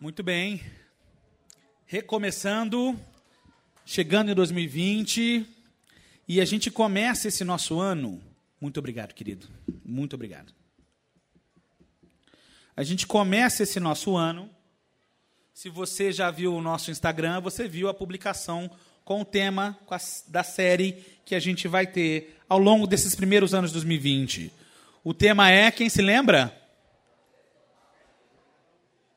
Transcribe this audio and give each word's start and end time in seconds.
Muito 0.00 0.22
bem. 0.22 0.62
Recomeçando, 1.84 2.98
chegando 3.84 4.30
em 4.30 4.34
2020, 4.34 5.46
e 6.26 6.40
a 6.40 6.44
gente 6.46 6.70
começa 6.70 7.28
esse 7.28 7.44
nosso 7.44 7.78
ano. 7.78 8.18
Muito 8.58 8.78
obrigado, 8.78 9.12
querido. 9.12 9.46
Muito 9.84 10.14
obrigado. 10.14 10.54
A 12.74 12.82
gente 12.82 13.06
começa 13.06 13.62
esse 13.62 13.78
nosso 13.78 14.16
ano. 14.16 14.48
Se 15.52 15.68
você 15.68 16.10
já 16.10 16.30
viu 16.30 16.54
o 16.54 16.62
nosso 16.62 16.90
Instagram, 16.90 17.42
você 17.42 17.68
viu 17.68 17.86
a 17.86 17.92
publicação 17.92 18.70
com 19.04 19.20
o 19.20 19.24
tema 19.24 19.78
da 20.28 20.42
série 20.42 20.92
que 21.26 21.34
a 21.34 21.40
gente 21.40 21.68
vai 21.68 21.86
ter 21.86 22.38
ao 22.48 22.58
longo 22.58 22.86
desses 22.86 23.14
primeiros 23.14 23.52
anos 23.52 23.68
de 23.68 23.74
2020. 23.74 24.50
O 25.04 25.12
tema 25.12 25.50
é, 25.50 25.70
quem 25.70 25.90
se 25.90 26.00
lembra? 26.00 26.58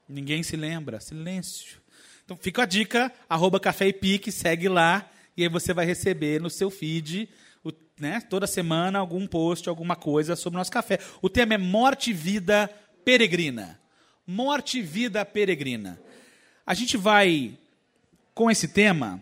Ninguém 0.07 0.43
se 0.43 0.55
lembra. 0.55 0.99
Silêncio. 0.99 1.81
Então 2.25 2.37
fica 2.37 2.63
a 2.63 2.65
dica, 2.65 3.11
arroba 3.27 3.59
Café 3.59 3.87
e 3.87 3.93
Pique, 3.93 4.31
segue 4.31 4.69
lá, 4.69 5.09
e 5.35 5.43
aí 5.43 5.49
você 5.49 5.73
vai 5.73 5.85
receber 5.85 6.39
no 6.39 6.49
seu 6.49 6.69
feed, 6.69 7.29
o, 7.63 7.71
né, 7.99 8.21
toda 8.21 8.47
semana, 8.47 8.99
algum 8.99 9.27
post, 9.27 9.67
alguma 9.67 9.95
coisa 9.95 10.35
sobre 10.35 10.57
o 10.57 10.59
nosso 10.59 10.71
café. 10.71 10.99
O 11.21 11.29
tema 11.29 11.55
é 11.55 11.57
Morte 11.57 12.11
e 12.11 12.13
Vida 12.13 12.69
Peregrina. 13.03 13.79
Morte 14.25 14.79
e 14.79 14.81
Vida 14.81 15.25
Peregrina. 15.25 15.99
A 16.65 16.73
gente 16.73 16.95
vai, 16.95 17.57
com 18.33 18.49
esse 18.49 18.69
tema, 18.69 19.19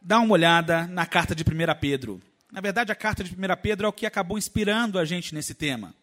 dar 0.00 0.20
uma 0.20 0.32
olhada 0.32 0.86
na 0.86 1.04
carta 1.04 1.34
de 1.34 1.42
1 1.42 1.46
Pedro. 1.78 2.22
Na 2.50 2.62
verdade, 2.62 2.90
a 2.90 2.94
carta 2.94 3.22
de 3.22 3.34
1 3.34 3.36
Pedro 3.60 3.86
é 3.86 3.88
o 3.88 3.92
que 3.92 4.06
acabou 4.06 4.38
inspirando 4.38 4.98
a 4.98 5.04
gente 5.04 5.34
nesse 5.34 5.54
tema. 5.54 5.94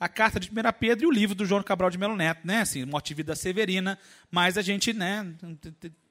A 0.00 0.08
carta 0.08 0.40
de 0.40 0.48
1 0.48 0.52
Pedro 0.80 1.04
e 1.04 1.06
o 1.06 1.12
livro 1.12 1.34
do 1.34 1.44
João 1.44 1.62
Cabral 1.62 1.90
de 1.90 1.98
Melo 1.98 2.16
Neto, 2.16 2.40
né? 2.42 2.62
Assim, 2.62 2.82
Morte 2.86 3.10
e 3.10 3.14
Vida 3.14 3.36
Severina, 3.36 3.98
mas 4.30 4.56
a 4.56 4.62
gente, 4.62 4.94
né, 4.94 5.26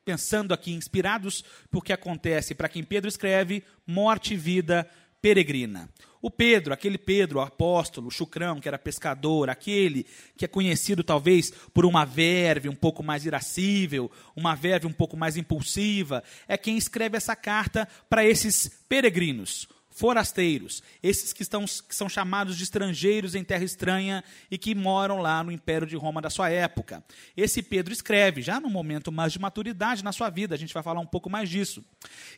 pensando 0.05 0.53
aqui, 0.53 0.71
inspirados 0.73 1.43
por 1.71 1.83
que 1.83 1.91
acontece 1.91 2.53
para 2.53 2.69
quem 2.69 2.83
Pedro 2.83 3.09
escreve, 3.09 3.63
Morte 3.87 4.35
e 4.35 4.37
Vida 4.37 4.87
Peregrina. 5.19 5.89
O 6.21 6.29
Pedro, 6.29 6.71
aquele 6.71 6.99
Pedro, 6.99 7.39
o 7.39 7.41
apóstolo, 7.41 8.09
o 8.09 8.11
chucrão, 8.11 8.59
que 8.59 8.67
era 8.67 8.77
pescador, 8.77 9.49
aquele 9.49 10.05
que 10.37 10.45
é 10.45 10.47
conhecido 10.47 11.03
talvez 11.03 11.49
por 11.73 11.83
uma 11.83 12.05
verve 12.05 12.69
um 12.69 12.75
pouco 12.75 13.01
mais 13.01 13.25
irascível, 13.25 14.11
uma 14.35 14.53
verve 14.53 14.85
um 14.85 14.93
pouco 14.93 15.17
mais 15.17 15.35
impulsiva, 15.35 16.23
é 16.47 16.57
quem 16.57 16.77
escreve 16.77 17.17
essa 17.17 17.35
carta 17.35 17.87
para 18.07 18.23
esses 18.23 18.69
peregrinos 18.87 19.67
forasteiros, 19.99 20.81
esses 21.03 21.33
que, 21.33 21.43
estão, 21.43 21.65
que 21.65 21.93
são 21.93 22.07
chamados 22.07 22.55
de 22.55 22.63
estrangeiros 22.63 23.35
em 23.35 23.43
terra 23.43 23.65
estranha 23.65 24.23
e 24.49 24.57
que 24.57 24.73
moram 24.73 25.17
lá 25.17 25.43
no 25.43 25.51
Império 25.51 25.85
de 25.85 25.97
Roma 25.97 26.21
da 26.21 26.29
sua 26.29 26.49
época. 26.49 27.03
Esse 27.35 27.61
Pedro 27.61 27.91
escreve, 27.91 28.41
já 28.41 28.61
no 28.61 28.69
momento 28.69 29.11
mais 29.11 29.33
de 29.33 29.39
maturidade 29.39 30.01
na 30.01 30.13
sua 30.13 30.29
vida, 30.29 30.55
a 30.55 30.57
gente 30.57 30.73
vai 30.73 30.81
falar 30.81 31.01
um 31.01 31.05
pouco 31.05 31.29
mais 31.29 31.49
disso. 31.49 31.83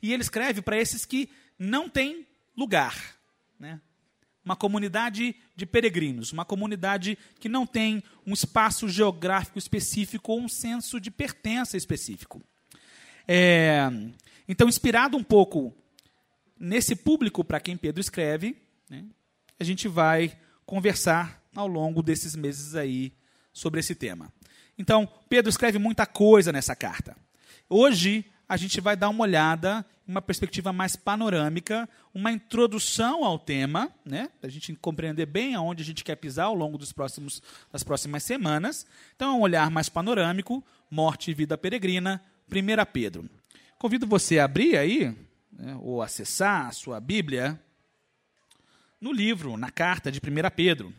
E 0.01 0.11
ele 0.11 0.23
escreve 0.23 0.59
para 0.59 0.75
esses 0.75 1.05
que 1.05 1.29
não 1.59 1.87
têm 1.87 2.25
lugar. 2.57 2.95
Né? 3.59 3.79
Uma 4.43 4.55
comunidade 4.55 5.35
de 5.55 5.65
peregrinos, 5.67 6.33
uma 6.33 6.43
comunidade 6.43 7.15
que 7.39 7.47
não 7.47 7.67
tem 7.67 8.01
um 8.25 8.33
espaço 8.33 8.89
geográfico 8.89 9.59
específico 9.59 10.31
ou 10.31 10.41
um 10.41 10.49
senso 10.49 10.99
de 10.99 11.11
pertença 11.11 11.77
específico. 11.77 12.41
É, 13.27 13.87
então, 14.47 14.67
inspirado 14.67 15.15
um 15.15 15.23
pouco 15.23 15.75
nesse 16.61 16.95
público 16.95 17.43
para 17.43 17.59
quem 17.59 17.75
Pedro 17.75 17.99
escreve, 17.99 18.55
né, 18.87 19.03
a 19.59 19.63
gente 19.63 19.87
vai 19.87 20.37
conversar 20.65 21.43
ao 21.55 21.67
longo 21.67 22.03
desses 22.03 22.35
meses 22.35 22.75
aí 22.75 23.11
sobre 23.51 23.79
esse 23.79 23.95
tema. 23.95 24.31
Então, 24.77 25.09
Pedro 25.27 25.49
escreve 25.49 25.79
muita 25.79 26.05
coisa 26.05 26.51
nessa 26.51 26.75
carta. 26.75 27.17
Hoje, 27.67 28.23
a 28.47 28.55
gente 28.57 28.79
vai 28.79 28.95
dar 28.95 29.09
uma 29.09 29.23
olhada 29.23 29.85
uma 30.07 30.21
perspectiva 30.21 30.73
mais 30.73 30.97
panorâmica, 30.97 31.87
uma 32.13 32.33
introdução 32.33 33.23
ao 33.23 33.39
tema, 33.39 33.89
né, 34.03 34.29
para 34.41 34.49
a 34.49 34.51
gente 34.51 34.73
compreender 34.75 35.25
bem 35.25 35.55
aonde 35.55 35.81
a 35.81 35.85
gente 35.85 36.03
quer 36.03 36.17
pisar 36.17 36.45
ao 36.45 36.55
longo 36.55 36.77
dos 36.77 36.91
próximos, 36.91 37.41
das 37.71 37.81
próximas 37.81 38.23
semanas. 38.23 38.85
Então, 39.15 39.29
é 39.29 39.37
um 39.37 39.41
olhar 39.41 39.71
mais 39.71 39.87
panorâmico, 39.87 40.61
morte 40.89 41.31
e 41.31 41.33
vida 41.33 41.57
peregrina, 41.57 42.21
1 42.51 42.91
Pedro. 42.91 43.29
Convido 43.77 44.05
você 44.05 44.37
a 44.37 44.45
abrir 44.45 44.75
aí 44.75 45.15
né, 45.51 45.75
ou 45.81 46.01
acessar 46.01 46.67
a 46.67 46.71
sua 46.71 46.99
Bíblia 46.99 47.61
no 48.99 49.11
livro, 49.11 49.57
na 49.57 49.71
carta 49.71 50.11
de 50.11 50.19
1 50.19 50.21
Pedro. 50.55 50.93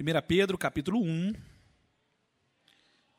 1 0.00 0.22
Pedro, 0.28 0.56
capítulo 0.56 1.02
1, 1.02 1.34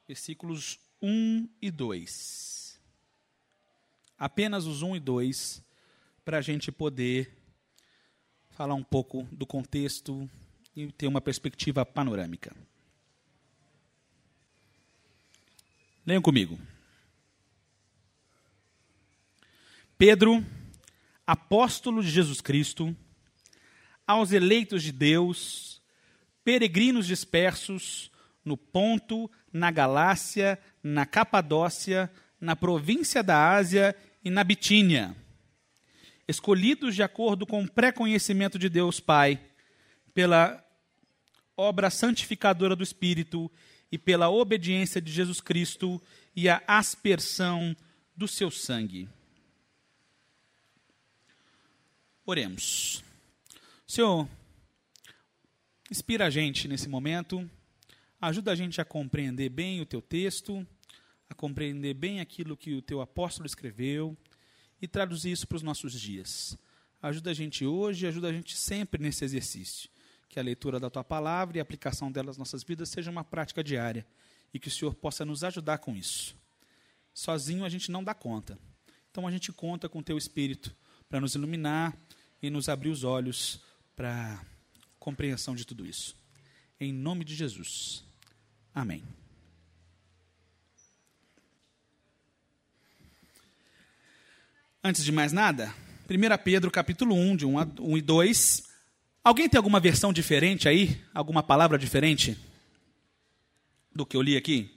versículos 0.07 0.79
1 1.01 1.49
e 1.61 1.69
2. 1.69 2.79
Apenas 4.17 4.65
os 4.65 4.81
1 4.81 4.95
e 4.95 4.99
2, 5.01 5.61
para 6.23 6.37
a 6.37 6.41
gente 6.41 6.71
poder 6.71 7.37
falar 8.51 8.75
um 8.75 8.83
pouco 8.83 9.23
do 9.31 9.45
contexto 9.45 10.29
e 10.73 10.89
ter 10.93 11.07
uma 11.07 11.19
perspectiva 11.19 11.85
panorâmica. 11.85 12.55
Leiam 16.09 16.23
comigo. 16.23 16.57
Pedro, 19.95 20.43
apóstolo 21.27 22.01
de 22.01 22.09
Jesus 22.09 22.41
Cristo, 22.41 22.97
aos 24.07 24.31
eleitos 24.31 24.81
de 24.81 24.91
Deus, 24.91 25.83
peregrinos 26.43 27.05
dispersos 27.05 28.09
no 28.43 28.57
Ponto, 28.57 29.29
na 29.53 29.69
Galácia, 29.69 30.57
na 30.81 31.05
Capadócia, 31.05 32.11
na 32.41 32.55
província 32.55 33.21
da 33.21 33.53
Ásia 33.55 33.95
e 34.23 34.31
na 34.31 34.43
Bitínia, 34.43 35.15
escolhidos 36.27 36.95
de 36.95 37.03
acordo 37.03 37.45
com 37.45 37.61
o 37.61 37.69
pré-conhecimento 37.69 38.57
de 38.57 38.67
Deus 38.67 38.99
Pai, 38.99 39.39
pela 40.11 40.65
obra 41.55 41.91
santificadora 41.91 42.75
do 42.75 42.81
Espírito 42.81 43.51
e 43.91 43.97
pela 43.97 44.29
obediência 44.29 45.01
de 45.01 45.11
Jesus 45.11 45.41
Cristo 45.41 46.01
e 46.35 46.47
a 46.47 46.61
aspersão 46.67 47.75
do 48.15 48.27
seu 48.27 48.51
sangue. 48.51 49.09
Oremos. 52.25 53.03
Senhor, 53.87 54.29
inspira 55.89 56.27
a 56.27 56.29
gente 56.29 56.67
nesse 56.67 56.87
momento, 56.87 57.49
ajuda 58.21 58.51
a 58.51 58.55
gente 58.55 58.79
a 58.79 58.85
compreender 58.85 59.49
bem 59.49 59.81
o 59.81 59.85
teu 59.85 60.01
texto, 60.01 60.65
a 61.27 61.33
compreender 61.33 61.95
bem 61.95 62.19
aquilo 62.19 62.55
que 62.55 62.75
o 62.75 62.81
teu 62.81 63.01
apóstolo 63.01 63.47
escreveu 63.47 64.15
e 64.79 64.87
traduzir 64.87 65.31
isso 65.31 65.47
para 65.47 65.55
os 65.55 65.63
nossos 65.63 65.99
dias. 65.99 66.57
Ajuda 67.01 67.31
a 67.31 67.33
gente 67.33 67.65
hoje, 67.65 68.05
ajuda 68.05 68.27
a 68.27 68.33
gente 68.33 68.55
sempre 68.55 69.01
nesse 69.01 69.25
exercício 69.25 69.89
que 70.29 70.39
a 70.39 70.43
leitura 70.43 70.79
da 70.79 70.89
tua 70.89 71.03
palavra 71.03 71.57
e 71.57 71.59
a 71.59 71.63
aplicação 71.63 72.11
dela 72.11 72.27
nas 72.27 72.37
nossas 72.37 72.63
vidas 72.63 72.87
seja 72.89 73.09
uma 73.09 73.23
prática 73.23 73.63
diária 73.63 74.05
e 74.53 74.59
que 74.59 74.67
o 74.67 74.71
Senhor 74.71 74.93
possa 74.93 75.25
nos 75.25 75.43
ajudar 75.43 75.79
com 75.79 75.95
isso. 75.95 76.37
Sozinho 77.13 77.65
a 77.65 77.69
gente 77.69 77.91
não 77.91 78.03
dá 78.03 78.13
conta. 78.13 78.57
Então 79.09 79.27
a 79.27 79.31
gente 79.31 79.51
conta 79.51 79.89
com 79.89 79.99
o 79.99 80.03
teu 80.03 80.17
espírito 80.17 80.73
para 81.09 81.19
nos 81.19 81.33
iluminar 81.33 81.97
e 82.41 82.49
nos 82.49 82.69
abrir 82.69 82.89
os 82.89 83.03
olhos 83.03 83.59
para 83.95 84.39
compreensão 84.99 85.55
de 85.55 85.65
tudo 85.65 85.85
isso. 85.85 86.15
Em 86.79 86.93
nome 86.93 87.25
de 87.25 87.35
Jesus. 87.35 88.03
Amém. 88.73 89.03
Antes 94.81 95.03
de 95.03 95.11
mais 95.11 95.33
nada, 95.33 95.73
1 96.09 96.43
Pedro 96.43 96.71
capítulo 96.71 97.15
1, 97.15 97.35
de 97.35 97.45
1, 97.45 97.59
a, 97.59 97.67
1 97.79 97.97
e 97.97 98.01
2, 98.01 98.68
Alguém 99.23 99.49
tem 99.49 99.57
alguma 99.57 99.79
versão 99.79 100.13
diferente 100.13 100.67
aí? 100.67 101.01
Alguma 101.13 101.43
palavra 101.43 101.77
diferente 101.77 102.37
do 103.93 104.05
que 104.05 104.15
eu 104.15 104.21
li 104.21 104.37
aqui? 104.37 104.73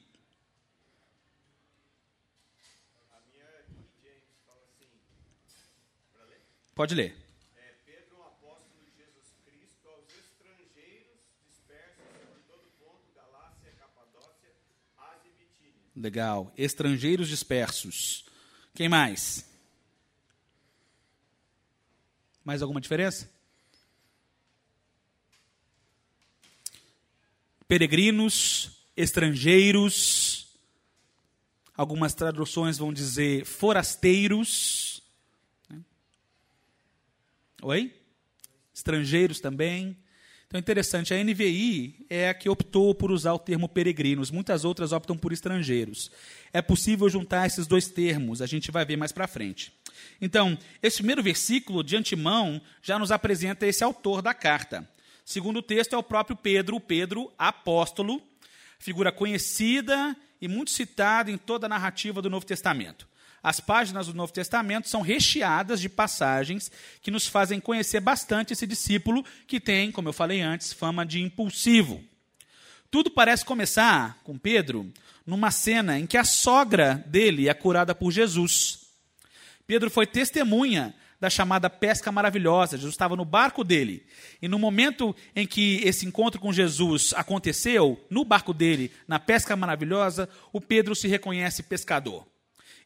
Pode 6.74 6.94
ler. 6.94 7.14
É, 7.54 7.74
Pedro, 7.84 8.20
apóstolo 8.22 8.82
de 8.82 8.96
Jesus 8.96 9.36
Cristo, 9.44 9.88
aos 9.88 10.06
estrangeiros 10.08 11.18
dispersos 11.46 12.02
por 12.26 12.40
todo 12.48 12.70
ponto, 12.80 13.14
Galácia, 13.14 13.70
Capadócia, 13.78 14.50
Ásia 14.98 15.28
e 15.28 15.44
Bitínia. 15.44 15.74
Legal. 15.94 16.52
Estrangeiros 16.56 17.28
dispersos. 17.28 18.24
Quem 18.74 18.88
mais? 18.88 19.46
Mais 22.42 22.62
alguma 22.62 22.80
diferença? 22.80 23.30
Peregrinos, 27.72 28.70
estrangeiros, 28.94 30.46
algumas 31.74 32.12
traduções 32.12 32.76
vão 32.76 32.92
dizer 32.92 33.46
forasteiros. 33.46 35.02
Né? 35.70 35.80
Oi? 37.62 37.94
Estrangeiros 38.74 39.40
também. 39.40 39.96
Então, 40.46 40.60
interessante, 40.60 41.14
a 41.14 41.24
NVI 41.24 42.04
é 42.10 42.28
a 42.28 42.34
que 42.34 42.46
optou 42.46 42.94
por 42.94 43.10
usar 43.10 43.32
o 43.32 43.38
termo 43.38 43.66
peregrinos, 43.66 44.30
muitas 44.30 44.66
outras 44.66 44.92
optam 44.92 45.16
por 45.16 45.32
estrangeiros. 45.32 46.10
É 46.52 46.60
possível 46.60 47.08
juntar 47.08 47.46
esses 47.46 47.66
dois 47.66 47.88
termos, 47.88 48.42
a 48.42 48.46
gente 48.46 48.70
vai 48.70 48.84
ver 48.84 48.98
mais 48.98 49.12
para 49.12 49.26
frente. 49.26 49.72
Então, 50.20 50.58
esse 50.82 50.98
primeiro 50.98 51.22
versículo, 51.22 51.82
de 51.82 51.96
antemão, 51.96 52.60
já 52.82 52.98
nos 52.98 53.10
apresenta 53.10 53.66
esse 53.66 53.82
autor 53.82 54.20
da 54.20 54.34
carta. 54.34 54.86
Segundo 55.24 55.58
o 55.58 55.62
texto, 55.62 55.94
é 55.94 55.98
o 55.98 56.02
próprio 56.02 56.36
Pedro, 56.36 56.76
o 56.76 56.80
Pedro 56.80 57.32
apóstolo, 57.38 58.20
figura 58.78 59.12
conhecida 59.12 60.16
e 60.40 60.48
muito 60.48 60.70
citada 60.70 61.30
em 61.30 61.38
toda 61.38 61.66
a 61.66 61.68
narrativa 61.68 62.20
do 62.20 62.28
Novo 62.28 62.44
Testamento. 62.44 63.06
As 63.42 63.58
páginas 63.58 64.06
do 64.06 64.14
Novo 64.14 64.32
Testamento 64.32 64.88
são 64.88 65.00
recheadas 65.00 65.80
de 65.80 65.88
passagens 65.88 66.70
que 67.00 67.10
nos 67.10 67.26
fazem 67.26 67.58
conhecer 67.58 68.00
bastante 68.00 68.52
esse 68.52 68.66
discípulo 68.66 69.24
que 69.46 69.58
tem, 69.58 69.90
como 69.90 70.08
eu 70.08 70.12
falei 70.12 70.40
antes, 70.40 70.72
fama 70.72 71.04
de 71.04 71.20
impulsivo. 71.20 72.02
Tudo 72.90 73.10
parece 73.10 73.44
começar 73.44 74.20
com 74.22 74.38
Pedro 74.38 74.92
numa 75.26 75.50
cena 75.50 75.98
em 75.98 76.06
que 76.06 76.16
a 76.16 76.24
sogra 76.24 77.02
dele 77.06 77.48
é 77.48 77.54
curada 77.54 77.94
por 77.94 78.12
Jesus. 78.12 78.80
Pedro 79.66 79.90
foi 79.90 80.06
testemunha 80.06 80.94
da 81.22 81.30
chamada 81.30 81.70
pesca 81.70 82.10
maravilhosa. 82.10 82.76
Jesus 82.76 82.94
estava 82.94 83.14
no 83.14 83.24
barco 83.24 83.62
dele. 83.62 84.04
E 84.42 84.48
no 84.48 84.58
momento 84.58 85.14
em 85.36 85.46
que 85.46 85.80
esse 85.84 86.04
encontro 86.04 86.40
com 86.40 86.52
Jesus 86.52 87.14
aconteceu, 87.14 88.04
no 88.10 88.24
barco 88.24 88.52
dele, 88.52 88.90
na 89.06 89.20
pesca 89.20 89.54
maravilhosa, 89.54 90.28
o 90.52 90.60
Pedro 90.60 90.96
se 90.96 91.06
reconhece 91.06 91.62
pescador 91.62 92.26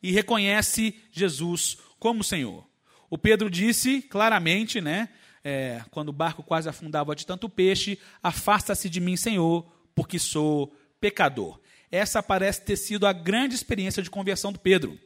e 0.03 0.13
reconhece 0.13 0.95
Jesus 1.11 1.79
como 1.99 2.23
Senhor. 2.23 2.63
O 3.09 3.17
Pedro 3.17 3.49
disse 3.49 4.03
claramente, 4.03 4.83
né, 4.83 5.09
é, 5.43 5.83
quando 5.91 6.11
o 6.11 6.13
barco 6.13 6.43
quase 6.43 6.69
afundava 6.69 7.17
de 7.17 7.25
tanto 7.25 7.49
peixe: 7.49 7.99
Afasta-se 8.23 8.91
de 8.91 9.01
mim, 9.01 9.17
Senhor, 9.17 9.67
porque 9.95 10.19
sou 10.19 10.77
pecador. 11.01 11.59
Essa 11.91 12.23
parece 12.23 12.61
ter 12.61 12.77
sido 12.77 13.07
a 13.07 13.15
grande 13.15 13.55
experiência 13.55 14.03
de 14.03 14.11
conversão 14.11 14.53
do 14.53 14.59
Pedro. 14.59 15.01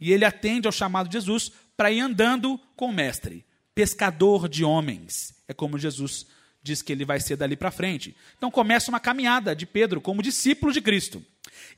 E 0.00 0.12
ele 0.12 0.24
atende 0.24 0.68
ao 0.68 0.72
chamado 0.72 1.08
de 1.08 1.14
Jesus 1.14 1.50
para 1.76 1.90
ir 1.90 2.00
andando 2.00 2.58
com 2.74 2.86
o 2.86 2.92
Mestre, 2.92 3.44
pescador 3.74 4.48
de 4.48 4.64
homens. 4.64 5.34
É 5.46 5.54
como 5.54 5.78
Jesus 5.78 6.26
diz 6.62 6.82
que 6.82 6.92
ele 6.92 7.04
vai 7.04 7.20
ser 7.20 7.36
dali 7.36 7.56
para 7.56 7.70
frente. 7.70 8.16
Então 8.36 8.50
começa 8.50 8.90
uma 8.90 8.98
caminhada 8.98 9.54
de 9.54 9.64
Pedro 9.64 10.00
como 10.00 10.22
discípulo 10.22 10.72
de 10.72 10.80
Cristo. 10.80 11.24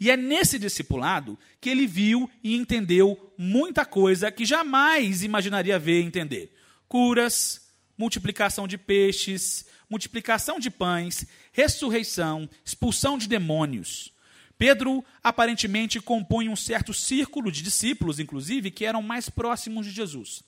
E 0.00 0.10
é 0.10 0.16
nesse 0.16 0.58
discipulado 0.58 1.38
que 1.60 1.68
ele 1.68 1.86
viu 1.86 2.30
e 2.42 2.56
entendeu 2.56 3.32
muita 3.36 3.84
coisa 3.84 4.30
que 4.30 4.44
jamais 4.44 5.22
imaginaria 5.22 5.78
ver 5.78 6.00
e 6.00 6.04
entender: 6.04 6.54
curas, 6.88 7.68
multiplicação 7.96 8.66
de 8.66 8.78
peixes, 8.78 9.66
multiplicação 9.90 10.58
de 10.58 10.70
pães, 10.70 11.26
ressurreição, 11.52 12.48
expulsão 12.64 13.18
de 13.18 13.28
demônios. 13.28 14.12
Pedro 14.58 15.04
aparentemente 15.22 16.00
compõe 16.00 16.48
um 16.48 16.56
certo 16.56 16.92
círculo 16.92 17.52
de 17.52 17.62
discípulos, 17.62 18.18
inclusive, 18.18 18.72
que 18.72 18.84
eram 18.84 19.00
mais 19.00 19.30
próximos 19.30 19.86
de 19.86 19.92
Jesus. 19.92 20.42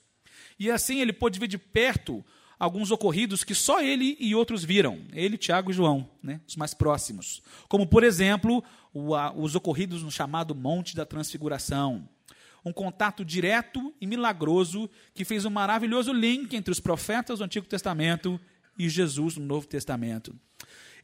E 0.59 0.71
assim 0.71 1.01
ele 1.01 1.13
pôde 1.13 1.39
ver 1.39 1.47
de 1.47 1.57
perto 1.57 2.25
alguns 2.59 2.91
ocorridos 2.91 3.45
que 3.45 3.55
só 3.55 3.81
ele 3.81 4.17
e 4.21 4.35
outros 4.35 4.65
viram. 4.65 5.01
Ele, 5.13 5.39
Tiago 5.39 5.71
e 5.71 5.75
João, 5.75 6.11
né, 6.23 6.41
os 6.47 6.57
mais 6.57 6.75
próximos. 6.75 7.41
Como, 7.69 7.87
por 7.87 8.05
exemplo, 8.05 8.63
o, 8.93 9.15
a, 9.15 9.33
os 9.33 9.55
ocorridos 9.55 10.03
no 10.03 10.11
chamado 10.11 10.55
Monte 10.55 10.95
da 10.95 11.07
Transfiguração. 11.07 12.07
Um 12.63 12.73
contato 12.73 13.25
direto 13.25 13.95
e 13.99 14.07
milagroso 14.07 14.91
que 15.15 15.25
fez 15.25 15.47
um 15.47 15.51
maravilhoso 15.51 16.13
link 16.13 16.55
entre 16.55 16.71
os 16.71 16.81
profetas 16.81 17.39
do 17.39 17.45
Antigo 17.45 17.67
Testamento 17.67 18.39
e 18.79 18.89
Jesus 18.89 19.37
no 19.37 19.47
Novo 19.47 19.67
Testamento. 19.67 20.35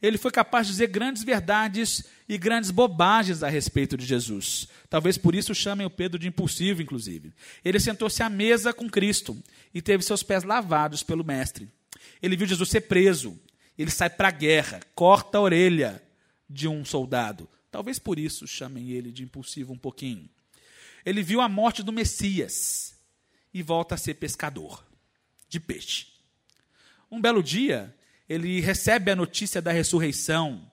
Ele 0.01 0.17
foi 0.17 0.31
capaz 0.31 0.67
de 0.67 0.73
dizer 0.73 0.87
grandes 0.87 1.23
verdades 1.23 2.03
e 2.29 2.37
grandes 2.37 2.71
bobagens 2.71 3.43
a 3.43 3.49
respeito 3.49 3.97
de 3.97 4.05
Jesus. 4.05 4.67
Talvez 4.89 5.17
por 5.17 5.33
isso 5.33 5.55
chamem 5.55 5.85
o 5.85 5.89
Pedro 5.89 6.19
de 6.19 6.27
impulsivo, 6.27 6.81
inclusive. 6.81 7.33
Ele 7.63 7.79
sentou-se 7.79 8.21
à 8.21 8.29
mesa 8.29 8.73
com 8.73 8.89
Cristo 8.89 9.41
e 9.73 9.81
teve 9.81 10.03
seus 10.03 10.23
pés 10.23 10.43
lavados 10.43 11.03
pelo 11.03 11.23
Mestre. 11.23 11.69
Ele 12.21 12.35
viu 12.35 12.47
Jesus 12.47 12.69
ser 12.69 12.81
preso. 12.81 13.39
Ele 13.77 13.91
sai 13.91 14.09
para 14.09 14.27
a 14.27 14.31
guerra, 14.31 14.79
corta 14.95 15.37
a 15.37 15.41
orelha 15.41 16.01
de 16.49 16.67
um 16.67 16.83
soldado. 16.83 17.47
Talvez 17.71 17.99
por 17.99 18.17
isso 18.17 18.47
chamem 18.47 18.89
ele 18.89 19.11
de 19.11 19.23
impulsivo 19.23 19.73
um 19.73 19.77
pouquinho. 19.77 20.29
Ele 21.05 21.21
viu 21.21 21.41
a 21.41 21.49
morte 21.49 21.83
do 21.83 21.93
Messias 21.93 22.95
e 23.53 23.61
volta 23.61 23.95
a 23.95 23.97
ser 23.97 24.15
pescador 24.15 24.85
de 25.47 25.59
peixe. 25.59 26.07
Um 27.09 27.21
belo 27.21 27.41
dia, 27.41 27.95
ele 28.27 28.59
recebe 28.59 29.11
a 29.11 29.15
notícia 29.15 29.61
da 29.61 29.71
ressurreição. 29.71 30.69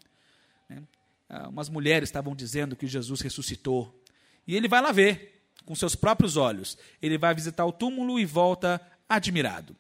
Né? 0.69 0.83
Ah, 1.29 1.49
umas 1.49 1.69
mulheres 1.69 2.09
estavam 2.09 2.35
dizendo 2.35 2.77
que 2.77 2.87
Jesus 2.87 3.21
ressuscitou. 3.21 4.03
E 4.47 4.57
ele 4.57 4.69
vai 4.69 4.83
lá 4.83 4.93
ver, 4.93 5.35
com 5.65 5.75
seus 5.75 5.95
próprios 5.95 6.37
olhos. 6.37 6.77
Ele 7.01 7.17
vai 7.17 7.35
visitar 7.35 7.65
o 7.65 7.73
túmulo 7.73 8.19
e 8.19 8.25
volta 8.25 8.81
admirado. 9.09 9.77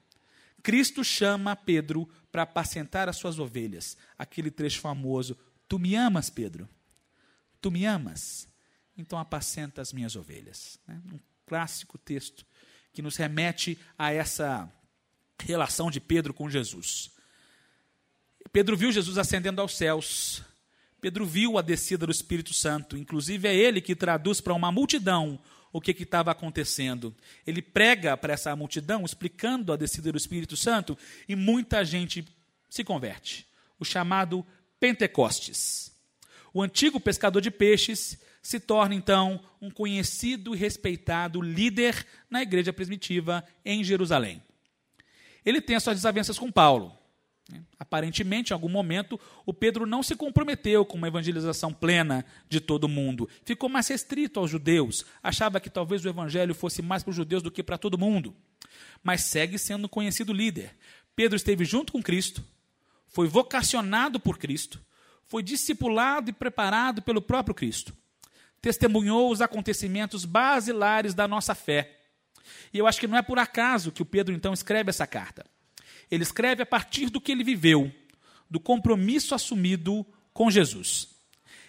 Cristo 0.62 1.04
chama 1.04 1.54
Pedro 1.54 2.08
para 2.32 2.42
apacentar 2.42 3.08
as 3.08 3.16
suas 3.16 3.38
ovelhas. 3.38 3.96
Aquele 4.18 4.50
trecho 4.50 4.80
famoso: 4.80 5.36
Tu 5.68 5.78
me 5.78 5.94
amas, 5.94 6.30
Pedro? 6.30 6.68
Tu 7.60 7.70
me 7.70 7.84
amas? 7.84 8.48
Então 8.96 9.18
apacenta 9.18 9.82
as 9.82 9.92
minhas 9.92 10.16
ovelhas. 10.16 10.78
Né? 10.86 11.00
Um 11.12 11.18
clássico 11.46 11.98
texto 11.98 12.46
que 12.92 13.02
nos 13.02 13.16
remete 13.16 13.78
a 13.98 14.12
essa 14.12 14.72
relação 15.38 15.90
de 15.90 16.00
Pedro 16.00 16.32
com 16.32 16.48
Jesus. 16.48 17.10
Pedro 18.54 18.76
viu 18.76 18.92
Jesus 18.92 19.18
ascendendo 19.18 19.60
aos 19.60 19.76
céus. 19.76 20.40
Pedro 21.00 21.26
viu 21.26 21.58
a 21.58 21.60
descida 21.60 22.06
do 22.06 22.12
Espírito 22.12 22.54
Santo. 22.54 22.96
Inclusive, 22.96 23.48
é 23.48 23.52
ele 23.52 23.80
que 23.80 23.96
traduz 23.96 24.40
para 24.40 24.54
uma 24.54 24.70
multidão 24.70 25.40
o 25.72 25.80
que 25.80 25.90
estava 25.90 26.30
acontecendo. 26.30 27.12
Ele 27.44 27.60
prega 27.60 28.16
para 28.16 28.32
essa 28.32 28.54
multidão, 28.54 29.04
explicando 29.04 29.72
a 29.72 29.76
descida 29.76 30.12
do 30.12 30.16
Espírito 30.16 30.56
Santo, 30.56 30.96
e 31.28 31.34
muita 31.34 31.84
gente 31.84 32.24
se 32.70 32.84
converte. 32.84 33.44
O 33.76 33.84
chamado 33.84 34.46
Pentecostes. 34.78 35.92
O 36.52 36.62
antigo 36.62 37.00
pescador 37.00 37.40
de 37.40 37.50
peixes 37.50 38.16
se 38.40 38.60
torna, 38.60 38.94
então, 38.94 39.42
um 39.60 39.68
conhecido 39.68 40.54
e 40.54 40.58
respeitado 40.58 41.42
líder 41.42 42.06
na 42.30 42.40
igreja 42.40 42.72
primitiva 42.72 43.44
em 43.64 43.82
Jerusalém. 43.82 44.40
Ele 45.44 45.60
tem 45.60 45.74
as 45.74 45.82
suas 45.82 45.96
desavenças 45.96 46.38
com 46.38 46.52
Paulo. 46.52 46.96
Né? 47.50 47.62
Aparentemente, 47.78 48.52
em 48.52 48.54
algum 48.54 48.68
momento, 48.68 49.20
o 49.44 49.52
Pedro 49.52 49.86
não 49.86 50.02
se 50.02 50.16
comprometeu 50.16 50.84
com 50.84 50.96
uma 50.96 51.08
evangelização 51.08 51.72
plena 51.72 52.24
de 52.48 52.60
todo 52.60 52.88
mundo. 52.88 53.28
Ficou 53.44 53.68
mais 53.68 53.88
restrito 53.88 54.40
aos 54.40 54.50
judeus. 54.50 55.04
Achava 55.22 55.60
que 55.60 55.70
talvez 55.70 56.04
o 56.04 56.08
evangelho 56.08 56.54
fosse 56.54 56.80
mais 56.82 57.02
para 57.02 57.10
os 57.10 57.16
judeus 57.16 57.42
do 57.42 57.50
que 57.50 57.62
para 57.62 57.78
todo 57.78 57.98
mundo. 57.98 58.34
Mas 59.02 59.22
segue 59.22 59.58
sendo 59.58 59.88
conhecido 59.88 60.32
líder. 60.32 60.74
Pedro 61.14 61.36
esteve 61.36 61.64
junto 61.64 61.92
com 61.92 62.02
Cristo, 62.02 62.42
foi 63.06 63.28
vocacionado 63.28 64.18
por 64.18 64.38
Cristo, 64.38 64.80
foi 65.26 65.42
discipulado 65.42 66.30
e 66.30 66.32
preparado 66.32 67.00
pelo 67.02 67.22
próprio 67.22 67.54
Cristo. 67.54 67.94
Testemunhou 68.60 69.30
os 69.30 69.40
acontecimentos 69.40 70.24
basilares 70.24 71.14
da 71.14 71.28
nossa 71.28 71.54
fé. 71.54 72.00
E 72.72 72.78
eu 72.78 72.86
acho 72.86 72.98
que 72.98 73.06
não 73.06 73.16
é 73.16 73.22
por 73.22 73.38
acaso 73.38 73.92
que 73.92 74.02
o 74.02 74.06
Pedro 74.06 74.34
então 74.34 74.52
escreve 74.52 74.90
essa 74.90 75.06
carta. 75.06 75.46
Ele 76.10 76.22
escreve 76.22 76.62
a 76.62 76.66
partir 76.66 77.10
do 77.10 77.20
que 77.20 77.32
ele 77.32 77.44
viveu, 77.44 77.92
do 78.50 78.60
compromisso 78.60 79.34
assumido 79.34 80.06
com 80.32 80.50
Jesus. 80.50 81.08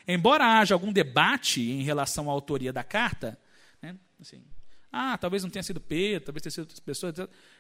Embora 0.08 0.60
haja 0.60 0.76
algum 0.76 0.92
debate 0.92 1.62
em 1.62 1.84
relação 1.84 2.30
à 2.30 2.34
autoria 2.34 2.72
da 2.72 2.84
carta, 2.84 3.40
né, 3.82 3.96
assim, 4.20 4.44
ah, 4.92 5.18
talvez 5.18 5.44
não 5.44 5.50
tenha 5.50 5.64
sido 5.64 5.82
Pedro, 5.82 6.28
talvez 6.28 6.42
tenha 6.42 6.52
sido 6.52 6.62
outras 6.62 6.80
pessoas. 6.80 7.16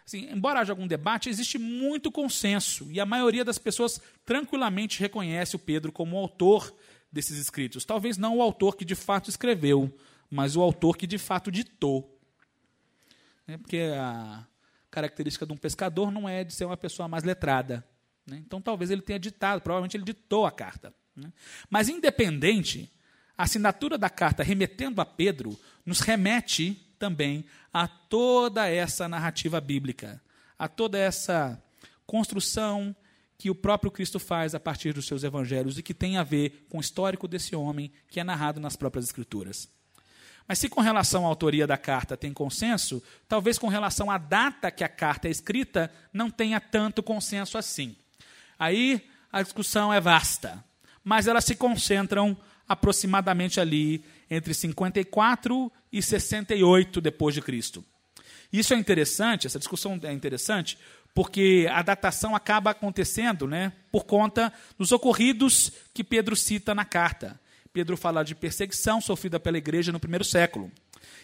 Assim, 0.05 0.29
embora 0.31 0.61
haja 0.61 0.71
algum 0.71 0.87
debate, 0.87 1.29
existe 1.29 1.57
muito 1.57 2.11
consenso 2.11 2.87
e 2.89 2.99
a 2.99 3.05
maioria 3.05 3.43
das 3.43 3.57
pessoas 3.57 3.99
tranquilamente 4.23 4.99
reconhece 4.99 5.55
o 5.55 5.59
Pedro 5.59 5.91
como 5.91 6.15
o 6.15 6.19
autor 6.19 6.73
desses 7.11 7.37
escritos. 7.37 7.83
Talvez 7.83 8.17
não 8.17 8.37
o 8.37 8.41
autor 8.41 8.77
que 8.77 8.85
de 8.85 8.95
fato 8.95 9.29
escreveu, 9.29 9.93
mas 10.29 10.55
o 10.55 10.61
autor 10.61 10.95
que 10.95 11.05
de 11.05 11.17
fato 11.17 11.51
ditou. 11.51 12.17
É 13.47 13.57
porque 13.57 13.91
a, 13.97 14.45
característica 14.95 15.45
de 15.45 15.51
um 15.51 15.57
pescador 15.57 16.09
não 16.09 16.27
é 16.27 16.45
de 16.45 16.53
ser 16.53 16.63
uma 16.63 16.77
pessoa 16.77 17.07
mais 17.09 17.25
letrada. 17.25 17.85
Né? 18.25 18.41
Então, 18.45 18.61
talvez 18.61 18.89
ele 18.89 19.01
tenha 19.01 19.19
ditado, 19.19 19.61
provavelmente 19.61 19.97
ele 19.97 20.05
ditou 20.05 20.45
a 20.45 20.51
carta. 20.51 20.93
Né? 21.13 21.33
Mas, 21.69 21.89
independente, 21.89 22.89
a 23.37 23.43
assinatura 23.43 23.97
da 23.97 24.09
carta 24.09 24.41
remetendo 24.41 25.01
a 25.01 25.05
Pedro 25.05 25.59
nos 25.85 25.99
remete 25.99 26.73
também 26.97 27.45
a 27.73 27.89
toda 27.89 28.69
essa 28.69 29.09
narrativa 29.09 29.59
bíblica, 29.59 30.21
a 30.57 30.69
toda 30.69 30.97
essa 30.97 31.61
construção 32.05 32.95
que 33.37 33.49
o 33.49 33.55
próprio 33.55 33.91
Cristo 33.91 34.17
faz 34.17 34.55
a 34.55 34.59
partir 34.61 34.93
dos 34.93 35.05
seus 35.05 35.25
evangelhos 35.25 35.77
e 35.77 35.83
que 35.83 35.93
tem 35.93 36.15
a 36.15 36.23
ver 36.23 36.65
com 36.69 36.77
o 36.77 36.81
histórico 36.81 37.27
desse 37.27 37.53
homem 37.53 37.91
que 38.07 38.21
é 38.21 38.23
narrado 38.23 38.61
nas 38.61 38.77
próprias 38.77 39.03
Escrituras. 39.03 39.69
Mas 40.47 40.59
se 40.59 40.69
com 40.69 40.81
relação 40.81 41.25
à 41.25 41.27
autoria 41.27 41.65
da 41.65 41.77
carta 41.77 42.15
tem 42.15 42.31
consenso, 42.31 43.01
talvez 43.27 43.57
com 43.57 43.67
relação 43.67 44.11
à 44.11 44.17
data 44.17 44.69
que 44.69 44.83
a 44.83 44.89
carta 44.89 45.27
é 45.27 45.31
escrita 45.31 45.91
não 46.13 46.29
tenha 46.29 46.59
tanto 46.59 47.01
consenso 47.01 47.57
assim. 47.57 47.95
Aí 48.59 49.05
a 49.31 49.41
discussão 49.41 49.91
é 49.91 49.99
vasta, 49.99 50.63
mas 51.03 51.27
elas 51.27 51.45
se 51.45 51.55
concentram 51.55 52.37
aproximadamente 52.67 53.59
ali 53.59 54.03
entre 54.29 54.53
54 54.53 55.71
e 55.91 56.01
68 56.01 57.01
depois 57.01 57.33
de 57.33 57.41
Cristo. 57.41 57.83
Isso 58.51 58.73
é 58.73 58.77
interessante, 58.77 59.47
essa 59.47 59.59
discussão 59.59 59.99
é 60.03 60.13
interessante, 60.13 60.77
porque 61.13 61.67
a 61.71 61.81
datação 61.81 62.35
acaba 62.35 62.71
acontecendo 62.71 63.47
né, 63.47 63.73
por 63.91 64.05
conta 64.05 64.51
dos 64.77 64.91
ocorridos 64.91 65.71
que 65.93 66.03
Pedro 66.03 66.35
cita 66.35 66.75
na 66.75 66.85
carta. 66.85 67.39
Pedro 67.75 67.97
fala 67.97 68.23
de 68.23 68.33
perseguição 68.33 69.01
sofrida 69.01 69.37
pela 69.37 69.57
igreja 69.57 69.91
no 69.91 69.99
primeiro 69.99 70.23
século. 70.23 70.71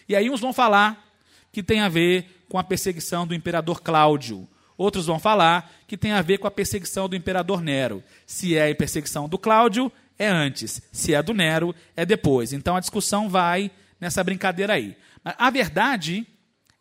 E 0.06 0.14
aí 0.14 0.28
uns 0.28 0.38
vão 0.38 0.52
falar 0.52 1.02
que 1.50 1.62
tem 1.62 1.80
a 1.80 1.88
ver 1.88 2.44
com 2.46 2.58
a 2.58 2.62
perseguição 2.62 3.26
do 3.26 3.34
imperador 3.34 3.80
Cláudio. 3.80 4.46
Outros 4.76 5.06
vão 5.06 5.18
falar 5.18 5.72
que 5.86 5.96
tem 5.96 6.12
a 6.12 6.20
ver 6.20 6.36
com 6.36 6.46
a 6.46 6.50
perseguição 6.50 7.08
do 7.08 7.16
imperador 7.16 7.62
Nero. 7.62 8.04
Se 8.26 8.54
é 8.54 8.70
a 8.70 8.74
perseguição 8.74 9.30
do 9.30 9.38
Cláudio, 9.38 9.90
é 10.18 10.28
antes. 10.28 10.82
Se 10.92 11.14
é 11.14 11.22
do 11.22 11.32
Nero, 11.32 11.74
é 11.96 12.04
depois. 12.04 12.52
Então 12.52 12.76
a 12.76 12.80
discussão 12.80 13.30
vai 13.30 13.70
nessa 13.98 14.22
brincadeira 14.22 14.74
aí. 14.74 14.94
A 15.24 15.48
verdade 15.48 16.26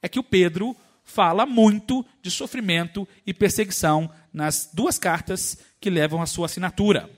é 0.01 0.09
que 0.09 0.19
o 0.19 0.23
Pedro 0.23 0.75
fala 1.01 1.45
muito 1.45 2.05
de 2.21 2.29
sofrimento 2.29 3.07
e 3.25 3.33
perseguição 3.33 4.11
nas 4.33 4.69
duas 4.73 4.99
cartas 4.99 5.57
que 5.79 5.89
levam 5.89 6.21
a 6.21 6.25
sua 6.25 6.47
assinatura. 6.47 7.09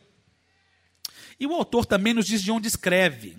E 1.43 1.45
o 1.45 1.53
autor 1.53 1.85
também 1.85 2.13
nos 2.13 2.25
diz 2.25 2.41
de 2.41 2.49
onde 2.51 2.69
escreve. 2.69 3.35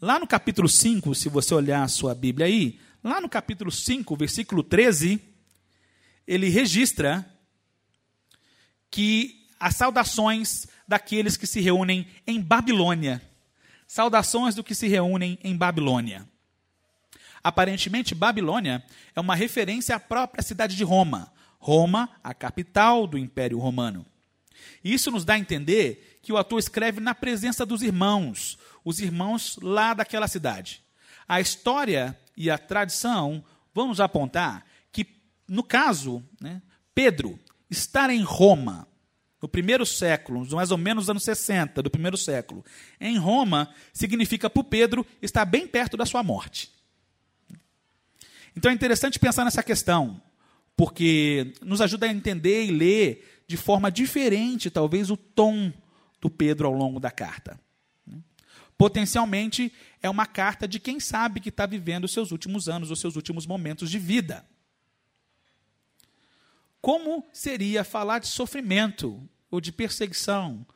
Lá 0.00 0.18
no 0.18 0.26
capítulo 0.26 0.66
5, 0.66 1.14
se 1.14 1.28
você 1.28 1.52
olhar 1.52 1.82
a 1.82 1.88
sua 1.88 2.14
Bíblia 2.14 2.46
aí, 2.46 2.80
lá 3.02 3.20
no 3.20 3.28
capítulo 3.28 3.70
5, 3.70 4.16
versículo 4.16 4.62
13, 4.62 5.20
ele 6.26 6.48
registra 6.48 7.30
que 8.90 9.46
as 9.60 9.76
saudações 9.76 10.66
daqueles 10.88 11.36
que 11.36 11.46
se 11.46 11.60
reúnem 11.60 12.06
em 12.26 12.40
Babilônia. 12.40 13.20
Saudações 13.86 14.54
do 14.54 14.64
que 14.64 14.74
se 14.74 14.88
reúnem 14.88 15.38
em 15.44 15.54
Babilônia. 15.54 16.26
Aparentemente, 17.42 18.14
Babilônia 18.14 18.82
é 19.14 19.20
uma 19.20 19.34
referência 19.34 19.94
à 19.94 20.00
própria 20.00 20.42
cidade 20.42 20.76
de 20.76 20.82
Roma. 20.82 21.30
Roma, 21.58 22.08
a 22.24 22.32
capital 22.32 23.06
do 23.06 23.18
Império 23.18 23.58
Romano. 23.58 24.06
Isso 24.82 25.10
nos 25.10 25.26
dá 25.26 25.34
a 25.34 25.38
entender 25.38 26.13
que 26.24 26.32
o 26.32 26.36
autor 26.38 26.58
escreve 26.58 27.00
na 27.00 27.14
presença 27.14 27.66
dos 27.66 27.82
irmãos, 27.82 28.58
os 28.84 28.98
irmãos 28.98 29.58
lá 29.62 29.92
daquela 29.92 30.26
cidade. 30.26 30.82
A 31.28 31.40
história 31.40 32.18
e 32.36 32.50
a 32.50 32.56
tradição 32.56 33.44
vão 33.74 33.88
nos 33.88 34.00
apontar 34.00 34.64
que, 34.90 35.06
no 35.46 35.62
caso, 35.62 36.24
né, 36.40 36.62
Pedro 36.94 37.38
estar 37.70 38.08
em 38.08 38.22
Roma, 38.22 38.88
no 39.40 39.48
primeiro 39.48 39.84
século, 39.84 40.46
mais 40.52 40.70
ou 40.70 40.78
menos 40.78 41.02
nos 41.02 41.10
anos 41.10 41.24
60 41.24 41.82
do 41.82 41.90
primeiro 41.90 42.16
século, 42.16 42.64
em 42.98 43.18
Roma, 43.18 43.68
significa 43.92 44.48
para 44.48 44.64
Pedro 44.64 45.06
estar 45.20 45.44
bem 45.44 45.66
perto 45.66 45.96
da 45.96 46.06
sua 46.06 46.22
morte. 46.22 46.70
Então 48.56 48.70
é 48.70 48.74
interessante 48.74 49.18
pensar 49.18 49.44
nessa 49.44 49.62
questão, 49.62 50.22
porque 50.74 51.52
nos 51.60 51.82
ajuda 51.82 52.06
a 52.06 52.12
entender 52.12 52.64
e 52.64 52.70
ler 52.70 53.44
de 53.46 53.56
forma 53.58 53.90
diferente, 53.90 54.70
talvez, 54.70 55.10
o 55.10 55.16
tom 55.16 55.70
do 56.24 56.30
Pedro 56.30 56.66
ao 56.66 56.72
longo 56.72 56.98
da 56.98 57.10
carta. 57.10 57.60
Potencialmente 58.78 59.70
é 60.02 60.08
uma 60.08 60.24
carta 60.24 60.66
de 60.66 60.80
quem 60.80 60.98
sabe 60.98 61.38
que 61.38 61.50
está 61.50 61.66
vivendo 61.66 62.04
os 62.04 62.14
seus 62.14 62.32
últimos 62.32 62.66
anos, 62.66 62.90
os 62.90 62.98
seus 62.98 63.14
últimos 63.14 63.46
momentos 63.46 63.90
de 63.90 63.98
vida. 63.98 64.42
Como 66.80 67.28
seria 67.30 67.84
falar 67.84 68.20
de 68.20 68.26
sofrimento 68.26 69.28
ou 69.50 69.60
de 69.60 69.70
perseguição 69.70 70.66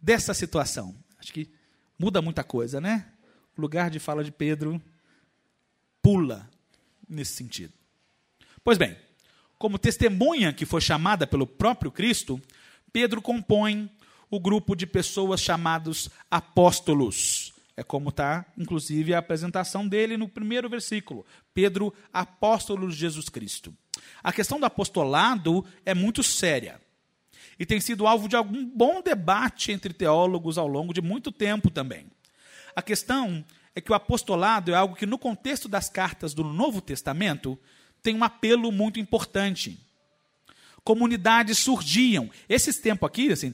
dessa 0.00 0.32
situação? 0.32 0.94
Acho 1.18 1.32
que 1.32 1.50
muda 1.98 2.22
muita 2.22 2.44
coisa, 2.44 2.80
né? 2.80 3.10
O 3.58 3.60
lugar 3.60 3.90
de 3.90 3.98
fala 3.98 4.22
de 4.22 4.30
Pedro 4.30 4.80
pula 6.00 6.48
nesse 7.08 7.32
sentido. 7.32 7.72
Pois 8.62 8.78
bem, 8.78 8.96
como 9.58 9.80
testemunha 9.80 10.52
que 10.52 10.64
foi 10.64 10.80
chamada 10.80 11.26
pelo 11.26 11.44
próprio 11.44 11.90
Cristo, 11.90 12.40
Pedro 12.92 13.20
compõe 13.20 13.90
o 14.30 14.40
grupo 14.40 14.74
de 14.74 14.86
pessoas 14.86 15.40
chamados 15.40 16.08
apóstolos. 16.30 17.52
É 17.76 17.82
como 17.82 18.08
está, 18.08 18.46
inclusive, 18.56 19.14
a 19.14 19.18
apresentação 19.18 19.86
dele 19.86 20.16
no 20.16 20.28
primeiro 20.28 20.68
versículo. 20.68 21.26
Pedro, 21.52 21.92
apóstolo 22.12 22.88
de 22.88 22.96
Jesus 22.96 23.28
Cristo. 23.28 23.74
A 24.22 24.32
questão 24.32 24.58
do 24.58 24.66
apostolado 24.66 25.64
é 25.84 25.94
muito 25.94 26.22
séria 26.22 26.80
e 27.58 27.64
tem 27.64 27.80
sido 27.80 28.06
alvo 28.06 28.28
de 28.28 28.36
algum 28.36 28.64
bom 28.66 29.00
debate 29.00 29.72
entre 29.72 29.92
teólogos 29.92 30.58
ao 30.58 30.66
longo 30.66 30.92
de 30.92 31.00
muito 31.00 31.32
tempo 31.32 31.70
também. 31.70 32.06
A 32.74 32.82
questão 32.82 33.44
é 33.74 33.80
que 33.80 33.90
o 33.90 33.94
apostolado 33.94 34.72
é 34.72 34.74
algo 34.74 34.94
que, 34.94 35.06
no 35.06 35.18
contexto 35.18 35.68
das 35.68 35.88
cartas 35.88 36.34
do 36.34 36.44
Novo 36.44 36.80
Testamento, 36.80 37.58
tem 38.02 38.14
um 38.14 38.24
apelo 38.24 38.70
muito 38.70 39.00
importante. 39.00 39.78
Comunidades 40.86 41.58
surgiam. 41.58 42.30
Esses 42.48 42.78
tempos 42.78 43.08
aqui, 43.08 43.32
assim, 43.32 43.52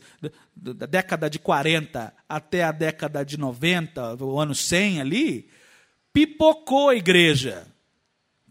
da 0.55 0.85
década 0.85 1.31
de 1.31 1.39
40 1.39 2.15
até 2.29 2.63
a 2.63 2.71
década 2.71 3.25
de 3.25 3.39
90, 3.39 4.23
o 4.23 4.39
ano 4.39 4.55
100 4.55 5.01
ali, 5.01 5.49
pipocou 6.13 6.91
a 6.91 6.95
igreja. 6.95 7.67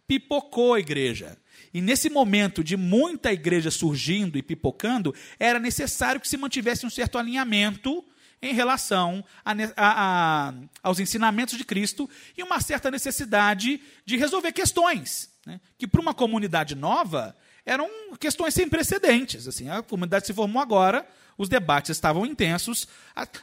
Pipocou 0.07 0.73
a 0.73 0.79
igreja. 0.79 1.37
E 1.71 1.79
nesse 1.79 2.09
momento 2.09 2.63
de 2.63 2.75
muita 2.75 3.31
igreja 3.31 3.69
surgindo 3.69 4.35
e 4.35 4.41
pipocando, 4.41 5.13
era 5.37 5.59
necessário 5.59 6.19
que 6.19 6.27
se 6.27 6.35
mantivesse 6.35 6.83
um 6.83 6.89
certo 6.89 7.19
alinhamento 7.19 8.03
em 8.41 8.55
relação 8.55 9.23
a, 9.45 9.51
a, 9.51 9.59
a, 9.77 10.53
aos 10.81 10.99
ensinamentos 10.99 11.55
de 11.55 11.63
Cristo 11.63 12.09
e 12.35 12.41
uma 12.41 12.59
certa 12.59 12.89
necessidade 12.89 13.79
de 14.07 14.17
resolver 14.17 14.51
questões 14.51 15.29
né, 15.45 15.61
que, 15.77 15.85
para 15.85 16.01
uma 16.01 16.15
comunidade 16.15 16.73
nova, 16.73 17.35
eram 17.65 17.89
questões 18.19 18.53
sem 18.53 18.67
precedentes. 18.67 19.47
Assim, 19.47 19.69
a 19.69 19.81
comunidade 19.81 20.27
se 20.27 20.33
formou 20.33 20.61
agora, 20.61 21.07
os 21.37 21.49
debates 21.49 21.91
estavam 21.91 22.25
intensos, 22.25 22.87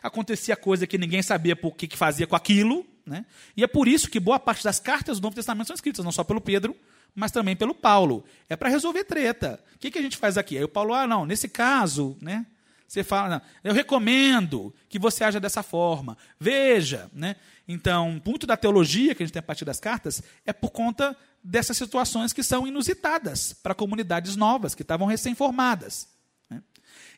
acontecia 0.02 0.56
coisa 0.56 0.86
que 0.86 0.98
ninguém 0.98 1.22
sabia 1.22 1.58
o 1.60 1.72
que, 1.72 1.88
que 1.88 1.96
fazia 1.96 2.26
com 2.26 2.36
aquilo. 2.36 2.86
Né, 3.06 3.24
e 3.56 3.64
é 3.64 3.66
por 3.66 3.88
isso 3.88 4.10
que 4.10 4.20
boa 4.20 4.38
parte 4.38 4.62
das 4.62 4.78
cartas 4.78 5.18
do 5.18 5.22
Novo 5.22 5.34
Testamento 5.34 5.68
são 5.68 5.74
escritas 5.74 6.04
não 6.04 6.12
só 6.12 6.22
pelo 6.22 6.40
Pedro, 6.40 6.76
mas 7.14 7.32
também 7.32 7.56
pelo 7.56 7.74
Paulo. 7.74 8.24
É 8.48 8.56
para 8.56 8.68
resolver 8.68 9.04
treta. 9.04 9.60
O 9.74 9.78
que, 9.78 9.90
que 9.90 9.98
a 9.98 10.02
gente 10.02 10.16
faz 10.16 10.36
aqui? 10.36 10.56
Aí 10.56 10.64
o 10.64 10.68
Paulo, 10.68 10.94
ah, 10.94 11.06
não, 11.06 11.24
nesse 11.24 11.48
caso, 11.48 12.16
né? 12.20 12.46
Você 12.86 13.04
fala, 13.04 13.42
eu 13.62 13.74
recomendo 13.74 14.74
que 14.88 14.98
você 14.98 15.22
haja 15.22 15.38
dessa 15.38 15.62
forma. 15.62 16.16
Veja, 16.40 17.10
né? 17.12 17.36
Então, 17.66 18.20
muito 18.24 18.46
da 18.46 18.56
teologia 18.56 19.14
que 19.14 19.22
a 19.22 19.26
gente 19.26 19.32
tem 19.32 19.40
a 19.40 19.42
partir 19.42 19.66
das 19.66 19.78
cartas 19.78 20.22
é 20.46 20.54
por 20.54 20.70
conta 20.70 21.14
dessas 21.42 21.76
situações 21.76 22.32
que 22.32 22.42
são 22.42 22.66
inusitadas 22.66 23.52
para 23.52 23.74
comunidades 23.74 24.36
novas, 24.36 24.74
que 24.74 24.82
estavam 24.82 25.06
recém-formadas. 25.06 26.08
Né? 26.50 26.62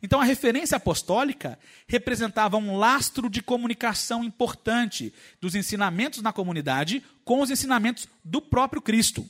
Então, 0.03 0.21
a 0.21 0.25
referência 0.25 0.77
apostólica 0.77 1.59
representava 1.87 2.57
um 2.57 2.77
lastro 2.77 3.29
de 3.29 3.43
comunicação 3.43 4.23
importante 4.23 5.13
dos 5.41 5.55
ensinamentos 5.55 6.23
na 6.23 6.33
comunidade 6.33 7.03
com 7.25 7.41
os 7.41 7.51
ensinamentos 7.51 8.09
do 8.25 8.41
próprio 8.41 8.83
Cristo. 8.83 9.29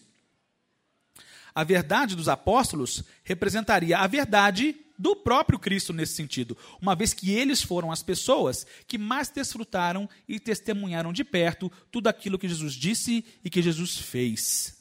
A 1.54 1.64
verdade 1.64 2.14
dos 2.14 2.28
apóstolos 2.28 3.02
representaria 3.24 3.98
a 3.98 4.06
verdade 4.06 4.76
do 5.00 5.16
próprio 5.16 5.58
Cristo 5.58 5.94
nesse 5.94 6.12
sentido, 6.12 6.56
uma 6.80 6.94
vez 6.94 7.14
que 7.14 7.30
eles 7.30 7.62
foram 7.62 7.90
as 7.90 8.02
pessoas 8.02 8.66
que 8.86 8.98
mais 8.98 9.30
desfrutaram 9.30 10.06
e 10.28 10.38
testemunharam 10.38 11.10
de 11.10 11.24
perto 11.24 11.72
tudo 11.90 12.08
aquilo 12.08 12.38
que 12.38 12.46
Jesus 12.46 12.74
disse 12.74 13.24
e 13.42 13.48
que 13.48 13.62
Jesus 13.62 13.96
fez. 13.96 14.79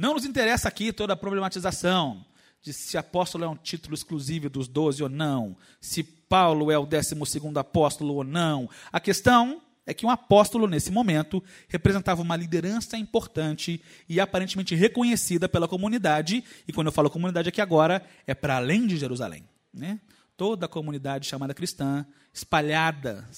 Não 0.00 0.14
nos 0.14 0.24
interessa 0.24 0.66
aqui 0.66 0.94
toda 0.94 1.12
a 1.12 1.16
problematização 1.16 2.24
de 2.62 2.72
se 2.72 2.96
apóstolo 2.96 3.44
é 3.44 3.48
um 3.48 3.54
título 3.54 3.94
exclusivo 3.94 4.48
dos 4.48 4.66
doze 4.66 5.02
ou 5.02 5.10
não, 5.10 5.54
se 5.78 6.02
Paulo 6.02 6.70
é 6.70 6.78
o 6.78 6.86
décimo 6.86 7.26
segundo 7.26 7.58
apóstolo 7.58 8.14
ou 8.14 8.24
não. 8.24 8.66
A 8.90 8.98
questão 8.98 9.60
é 9.84 9.92
que 9.92 10.06
um 10.06 10.08
apóstolo, 10.08 10.66
nesse 10.66 10.90
momento, 10.90 11.44
representava 11.68 12.22
uma 12.22 12.34
liderança 12.34 12.96
importante 12.96 13.82
e 14.08 14.18
aparentemente 14.18 14.74
reconhecida 14.74 15.50
pela 15.50 15.68
comunidade. 15.68 16.42
E 16.66 16.72
quando 16.72 16.86
eu 16.86 16.92
falo 16.92 17.10
comunidade 17.10 17.50
aqui 17.50 17.60
agora, 17.60 18.02
é 18.26 18.32
para 18.32 18.56
além 18.56 18.86
de 18.86 18.96
Jerusalém. 18.96 19.44
Né? 19.70 20.00
Toda 20.34 20.64
a 20.64 20.68
comunidade 20.68 21.26
chamada 21.26 21.52
cristã, 21.52 22.06
espalhada, 22.32 23.28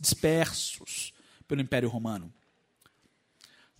dispersos 0.00 1.12
pelo 1.46 1.60
Império 1.60 1.88
Romano. 1.88 2.34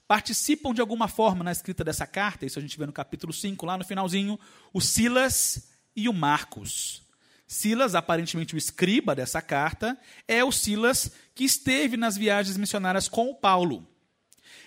Participam 0.08 0.72
de 0.72 0.80
alguma 0.80 1.06
forma 1.06 1.44
na 1.44 1.52
escrita 1.52 1.84
dessa 1.84 2.06
carta, 2.06 2.46
isso 2.46 2.58
a 2.58 2.62
gente 2.62 2.78
vê 2.78 2.86
no 2.86 2.92
capítulo 2.94 3.30
5, 3.30 3.66
lá 3.66 3.76
no 3.76 3.84
finalzinho, 3.84 4.40
o 4.72 4.80
Silas 4.80 5.68
e 5.94 6.08
o 6.08 6.14
Marcos. 6.14 7.02
Silas, 7.46 7.94
aparentemente 7.94 8.54
o 8.54 8.58
escriba 8.58 9.14
dessa 9.14 9.42
carta, 9.42 9.98
é 10.26 10.42
o 10.42 10.50
Silas 10.50 11.12
que 11.34 11.44
esteve 11.44 11.98
nas 11.98 12.16
viagens 12.16 12.56
missionárias 12.56 13.06
com 13.06 13.30
o 13.30 13.34
Paulo. 13.34 13.86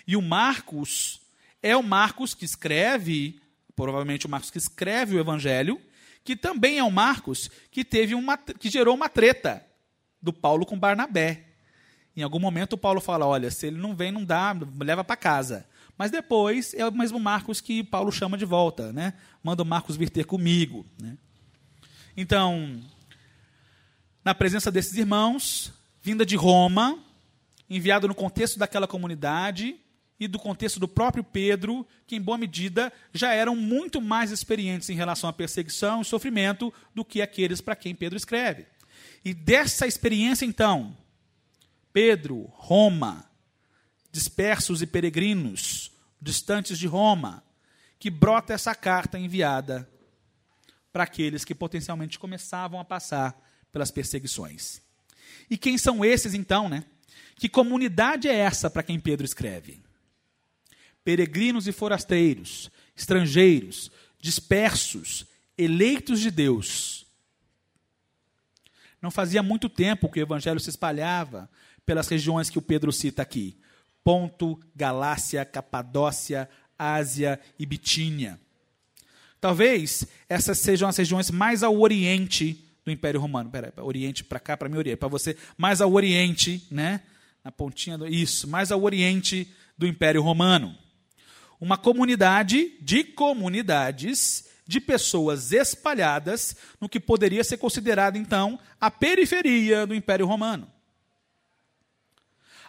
E 0.06 0.16
o 0.16 0.22
Marcos 0.22 1.20
é 1.60 1.76
o 1.76 1.82
Marcos 1.82 2.34
que 2.34 2.44
escreve, 2.44 3.40
provavelmente 3.74 4.26
o 4.26 4.28
Marcos 4.28 4.50
que 4.50 4.58
escreve 4.58 5.16
o 5.16 5.20
Evangelho, 5.20 5.80
que 6.22 6.36
também 6.36 6.78
é 6.78 6.84
um 6.84 6.90
Marcos 6.90 7.50
que 7.68 7.84
teve 7.84 8.14
uma 8.14 8.36
que 8.36 8.70
gerou 8.70 8.94
uma 8.94 9.08
treta 9.08 9.66
do 10.20 10.32
Paulo 10.32 10.64
com 10.64 10.78
Barnabé. 10.78 11.51
Em 12.16 12.22
algum 12.22 12.38
momento 12.38 12.74
o 12.74 12.78
Paulo 12.78 13.00
fala: 13.00 13.26
"Olha, 13.26 13.50
se 13.50 13.66
ele 13.66 13.78
não 13.78 13.94
vem, 13.94 14.12
não 14.12 14.24
dá, 14.24 14.56
leva 14.80 15.02
para 15.02 15.16
casa". 15.16 15.66
Mas 15.96 16.10
depois 16.10 16.74
é 16.74 16.86
o 16.86 16.92
mesmo 16.92 17.20
Marcos 17.20 17.60
que 17.60 17.84
Paulo 17.84 18.10
chama 18.10 18.36
de 18.38 18.44
volta, 18.44 18.92
né? 18.92 19.14
Manda 19.42 19.62
o 19.62 19.66
Marcos 19.66 19.96
vir 19.96 20.10
ter 20.10 20.24
comigo, 20.24 20.86
né? 21.00 21.16
Então, 22.16 22.80
na 24.24 24.34
presença 24.34 24.70
desses 24.70 24.96
irmãos, 24.96 25.72
vinda 26.02 26.26
de 26.26 26.36
Roma, 26.36 26.98
enviado 27.68 28.06
no 28.06 28.14
contexto 28.14 28.58
daquela 28.58 28.86
comunidade 28.86 29.76
e 30.20 30.28
do 30.28 30.38
contexto 30.38 30.78
do 30.78 30.86
próprio 30.86 31.24
Pedro, 31.24 31.86
que 32.06 32.14
em 32.14 32.20
boa 32.20 32.38
medida 32.38 32.92
já 33.12 33.32
eram 33.32 33.56
muito 33.56 34.00
mais 34.00 34.30
experientes 34.30 34.88
em 34.90 34.94
relação 34.94 35.28
à 35.28 35.32
perseguição 35.32 36.02
e 36.02 36.04
sofrimento 36.04 36.72
do 36.94 37.04
que 37.04 37.22
aqueles 37.22 37.60
para 37.60 37.74
quem 37.74 37.94
Pedro 37.94 38.16
escreve. 38.16 38.66
E 39.24 39.32
dessa 39.32 39.86
experiência, 39.86 40.44
então, 40.44 40.96
Pedro, 41.92 42.50
Roma, 42.54 43.30
dispersos 44.10 44.82
e 44.82 44.86
peregrinos, 44.86 45.90
distantes 46.20 46.78
de 46.78 46.86
Roma, 46.86 47.42
que 47.98 48.10
brota 48.10 48.52
essa 48.52 48.74
carta 48.74 49.18
enviada 49.18 49.88
para 50.92 51.04
aqueles 51.04 51.44
que 51.44 51.54
potencialmente 51.54 52.18
começavam 52.18 52.78
a 52.78 52.84
passar 52.84 53.40
pelas 53.70 53.90
perseguições. 53.90 54.82
E 55.48 55.56
quem 55.56 55.78
são 55.78 56.04
esses 56.04 56.34
então, 56.34 56.68
né? 56.68 56.84
Que 57.36 57.48
comunidade 57.48 58.28
é 58.28 58.34
essa 58.34 58.70
para 58.70 58.82
quem 58.82 59.00
Pedro 59.00 59.24
escreve? 59.24 59.82
Peregrinos 61.02 61.66
e 61.66 61.72
forasteiros, 61.72 62.70
estrangeiros, 62.94 63.90
dispersos, 64.20 65.26
eleitos 65.56 66.20
de 66.20 66.30
Deus. 66.30 67.06
Não 69.00 69.10
fazia 69.10 69.42
muito 69.42 69.68
tempo 69.68 70.08
que 70.08 70.20
o 70.20 70.22
evangelho 70.22 70.60
se 70.60 70.70
espalhava 70.70 71.50
pelas 71.84 72.08
regiões 72.08 72.50
que 72.50 72.58
o 72.58 72.62
Pedro 72.62 72.92
cita 72.92 73.22
aqui: 73.22 73.56
Ponto, 74.04 74.58
Galácia, 74.74 75.44
Capadócia, 75.44 76.48
Ásia 76.78 77.38
e 77.58 77.66
Bitínia. 77.66 78.40
Talvez 79.40 80.06
essas 80.28 80.58
sejam 80.58 80.88
as 80.88 80.96
regiões 80.96 81.30
mais 81.30 81.62
ao 81.62 81.78
oriente 81.80 82.64
do 82.84 82.90
Império 82.90 83.20
Romano. 83.20 83.50
Peraí, 83.50 83.72
oriente 83.78 84.24
para 84.24 84.40
cá, 84.40 84.56
para 84.56 84.68
mim, 84.68 84.76
oriente. 84.76 84.98
Para 84.98 85.08
você, 85.08 85.36
mais 85.56 85.80
ao 85.80 85.92
oriente, 85.92 86.66
né? 86.70 87.00
Na 87.44 87.50
pontinha 87.50 87.98
do. 87.98 88.06
Isso, 88.06 88.46
mais 88.46 88.70
ao 88.70 88.82
oriente 88.82 89.48
do 89.76 89.86
Império 89.86 90.22
Romano. 90.22 90.76
Uma 91.60 91.76
comunidade 91.76 92.72
de 92.80 93.04
comunidades 93.04 94.48
de 94.66 94.80
pessoas 94.80 95.52
espalhadas 95.52 96.56
no 96.80 96.88
que 96.88 97.00
poderia 97.00 97.42
ser 97.44 97.56
considerado, 97.56 98.16
então, 98.16 98.58
a 98.80 98.90
periferia 98.90 99.86
do 99.86 99.94
Império 99.94 100.26
Romano. 100.26 100.70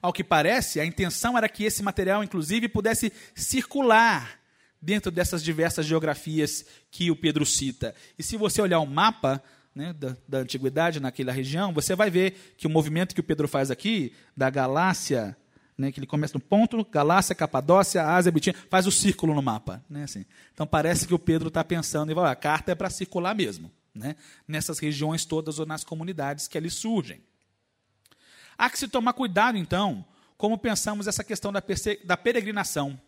Ao 0.04 0.12
que 0.12 0.22
parece, 0.22 0.82
a 0.82 0.86
intenção 0.86 1.38
era 1.38 1.48
que 1.48 1.64
esse 1.64 1.82
material, 1.82 2.22
inclusive, 2.22 2.68
pudesse 2.68 3.10
circular 3.34 4.38
dentro 4.82 5.10
dessas 5.10 5.42
diversas 5.42 5.86
geografias 5.86 6.66
que 6.92 7.10
o 7.10 7.16
Pedro 7.16 7.46
cita. 7.46 7.96
E 8.20 8.22
se 8.22 8.36
você 8.36 8.62
olhar 8.62 8.82
o 8.82 8.86
mapa 8.86 9.42
né, 9.74 9.94
da, 9.94 10.18
da, 10.28 10.40
antiguidade 10.40 11.00
naquela 11.00 11.32
região, 11.32 11.74
você 11.74 11.96
vai 11.96 12.10
ver 12.10 12.54
que 12.58 12.68
o 12.68 12.70
movimento 12.70 13.16
que 13.16 13.22
o 13.22 13.24
Pedro 13.24 13.48
faz 13.48 13.72
aqui, 13.72 14.12
da 14.36 14.50
Galácia, 14.50 15.38
né, 15.78 15.90
que 15.90 16.02
ele 16.02 16.06
começa 16.06 16.34
no 16.34 16.42
ponto, 16.42 16.84
Galácia, 16.84 17.34
Capadócia, 17.34 18.06
Ásia, 18.06 18.30
Bitínia, 18.30 18.60
faz 18.70 18.86
o 18.86 18.92
círculo 18.92 19.34
no 19.34 19.42
mapa. 19.42 19.82
Né, 19.90 20.04
assim. 20.04 20.26
Então 20.54 20.68
parece 20.68 21.08
que 21.08 21.14
o 21.14 21.20
Pedro 21.20 21.48
está 21.48 21.64
pensando, 21.64 22.12
e 22.12 22.20
a 22.20 22.36
carta 22.36 22.74
é 22.74 22.76
para 22.76 22.90
circular 22.90 23.34
mesmo, 23.34 23.72
né, 23.96 24.18
nessas 24.46 24.80
regiões 24.80 25.24
todas 25.24 25.60
ou 25.60 25.66
nas 25.66 25.86
comunidades 25.86 26.46
que 26.46 26.58
ali 26.58 26.70
surgem. 26.70 27.22
Há 28.58 28.70
que 28.70 28.80
se 28.80 28.88
tomar 28.88 29.14
cuidado, 29.14 29.58
então, 29.58 30.06
como 30.38 30.58
pensamos 30.58 31.08
essa 31.08 31.24
questão 31.24 31.52
da, 31.52 32.18
peregrinação. 32.18 33.00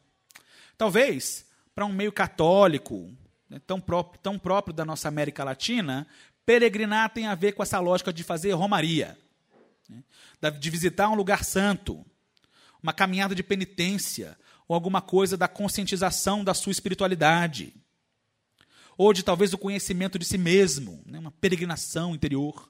Talvez 0.77 1.45
para 1.73 1.85
um 1.85 1.91
meio 1.91 2.11
católico, 2.11 3.11
né, 3.49 3.59
tão, 3.67 3.81
próprio, 3.81 4.19
tão 4.21 4.39
próprio 4.39 4.73
da 4.73 4.85
nossa 4.85 5.07
América 5.07 5.43
Latina, 5.43 6.07
peregrinar 6.45 7.09
tem 7.09 7.27
a 7.27 7.35
ver 7.35 7.51
com 7.51 7.61
essa 7.61 7.79
lógica 7.79 8.13
de 8.13 8.23
fazer 8.23 8.51
romaria, 8.53 9.17
né, 9.89 10.51
de 10.51 10.69
visitar 10.69 11.09
um 11.09 11.15
lugar 11.15 11.43
santo, 11.43 12.05
uma 12.81 12.93
caminhada 12.93 13.35
de 13.35 13.43
penitência, 13.43 14.37
ou 14.67 14.73
alguma 14.73 15.01
coisa 15.01 15.35
da 15.35 15.47
conscientização 15.47 16.43
da 16.43 16.53
sua 16.53 16.71
espiritualidade, 16.71 17.73
ou 18.97 19.11
de 19.11 19.23
talvez 19.23 19.53
o 19.53 19.57
conhecimento 19.57 20.17
de 20.17 20.25
si 20.25 20.37
mesmo, 20.37 21.01
né, 21.05 21.19
uma 21.19 21.31
peregrinação 21.31 22.15
interior, 22.15 22.69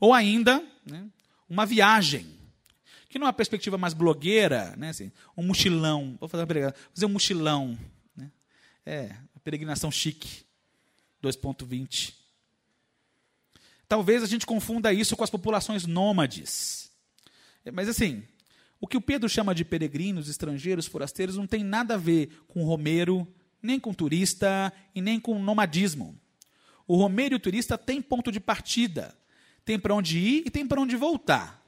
ou 0.00 0.14
ainda 0.14 0.64
né, 0.86 1.08
uma 1.50 1.66
viagem, 1.66 2.26
que 3.10 3.18
numa 3.18 3.32
perspectiva 3.32 3.76
mais 3.76 3.92
blogueira, 3.92 4.74
né, 4.76 4.90
assim, 4.90 5.12
um 5.36 5.42
mochilão, 5.42 6.16
vou 6.18 6.28
fazer, 6.28 6.44
uma 6.44 6.74
fazer 6.94 7.06
um 7.06 7.10
mochilão 7.10 7.76
é, 8.84 9.14
a 9.34 9.40
peregrinação 9.40 9.90
chique, 9.90 10.44
2.20. 11.22 12.14
Talvez 13.88 14.22
a 14.22 14.26
gente 14.26 14.46
confunda 14.46 14.92
isso 14.92 15.16
com 15.16 15.24
as 15.24 15.30
populações 15.30 15.86
nômades. 15.86 16.90
Mas 17.72 17.88
assim, 17.88 18.22
o 18.80 18.86
que 18.86 18.96
o 18.96 19.00
Pedro 19.00 19.28
chama 19.28 19.54
de 19.54 19.64
peregrinos, 19.64 20.28
estrangeiros, 20.28 20.86
forasteiros, 20.86 21.36
não 21.36 21.46
tem 21.46 21.62
nada 21.62 21.94
a 21.94 21.98
ver 21.98 22.30
com 22.48 22.64
Romero, 22.64 23.26
nem 23.62 23.78
com 23.78 23.92
turista 23.92 24.72
e 24.94 25.00
nem 25.00 25.20
com 25.20 25.38
nomadismo. 25.38 26.18
O 26.86 26.96
Romero 26.96 27.34
e 27.34 27.36
o 27.36 27.40
turista 27.40 27.76
têm 27.76 28.00
ponto 28.00 28.32
de 28.32 28.40
partida, 28.40 29.16
tem 29.70 29.78
para 29.78 29.94
onde 29.94 30.18
ir 30.18 30.42
e 30.46 30.50
tem 30.50 30.66
para 30.66 30.80
onde 30.80 30.96
voltar. 30.96 31.64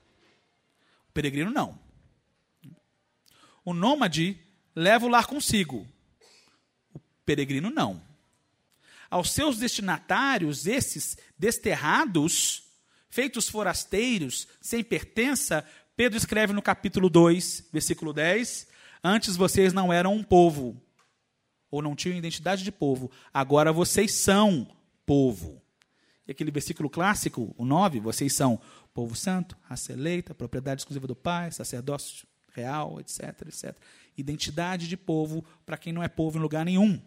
O 1.09 1.13
peregrino 1.13 1.53
não. 1.53 1.79
O 3.65 3.73
nômade 3.73 4.37
leva 4.75 5.07
o 5.07 5.09
lar 5.09 5.29
consigo, 5.29 5.87
peregrino 7.25 7.71
não. 7.71 8.03
Aos 9.09 9.31
seus 9.31 9.59
destinatários, 9.59 10.67
esses 10.67 11.17
desterrados, 11.39 12.65
feitos 13.09 13.49
forasteiros, 13.49 14.49
sem 14.61 14.83
pertença, 14.83 15.65
Pedro 15.95 16.19
escreve 16.19 16.53
no 16.53 16.61
capítulo 16.61 17.09
2, 17.09 17.69
versículo 17.73 18.13
10: 18.13 18.67
Antes 19.05 19.37
vocês 19.37 19.73
não 19.73 19.93
eram 19.93 20.13
um 20.13 20.25
povo, 20.25 20.83
ou 21.71 21.81
não 21.81 21.95
tinham 21.95 22.19
identidade 22.19 22.65
de 22.65 22.73
povo, 22.73 23.13
agora 23.33 23.73
vocês 23.73 24.13
são 24.13 24.67
povo. 25.07 25.62
Aquele 26.33 26.51
versículo 26.51 26.91
clássico, 26.91 27.55
o 27.57 27.65
9, 27.65 28.01
vocês 28.01 28.35
são 28.35 28.61
povo 28.93 29.15
santo, 29.15 29.57
raça 29.63 29.93
eleita, 29.93 30.35
propriedade 30.35 30.81
exclusiva 30.81 31.07
do 31.07 31.17
Pai, 31.17 31.51
sacerdócio 31.53 32.27
real, 32.53 33.01
etc, 33.01 33.47
etc. 33.47 33.77
Identidade 34.17 34.89
de 34.89 34.97
povo 34.97 35.45
para 35.65 35.79
quem 35.79 35.93
não 35.93 36.03
é 36.03 36.09
povo 36.09 36.39
em 36.39 36.43
lugar 36.43 36.65
nenhum 36.65 37.01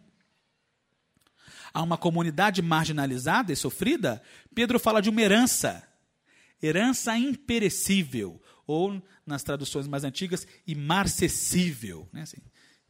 a 1.75 1.81
uma 1.81 1.97
comunidade 1.97 2.61
marginalizada 2.61 3.51
e 3.51 3.55
sofrida, 3.55 4.21
Pedro 4.53 4.79
fala 4.79 5.01
de 5.01 5.09
uma 5.09 5.21
herança, 5.21 5.85
herança 6.63 7.17
imperecível, 7.17 8.41
ou 8.65 9.05
nas 9.25 9.43
traduções 9.43 9.85
mais 9.85 10.05
antigas, 10.05 10.47
imarcessível, 10.65 12.07
né, 12.13 12.21
assim, 12.21 12.37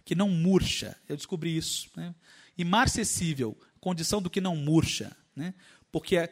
que 0.06 0.14
não 0.14 0.30
murcha. 0.30 0.96
Eu 1.10 1.18
descobri 1.18 1.58
isso. 1.58 1.90
Né? 1.96 2.14
Imarcessível, 2.56 3.58
condição 3.80 4.22
do 4.22 4.30
que 4.30 4.40
não 4.40 4.56
murcha. 4.56 5.16
Né? 5.36 5.56
Porque, 5.96 6.30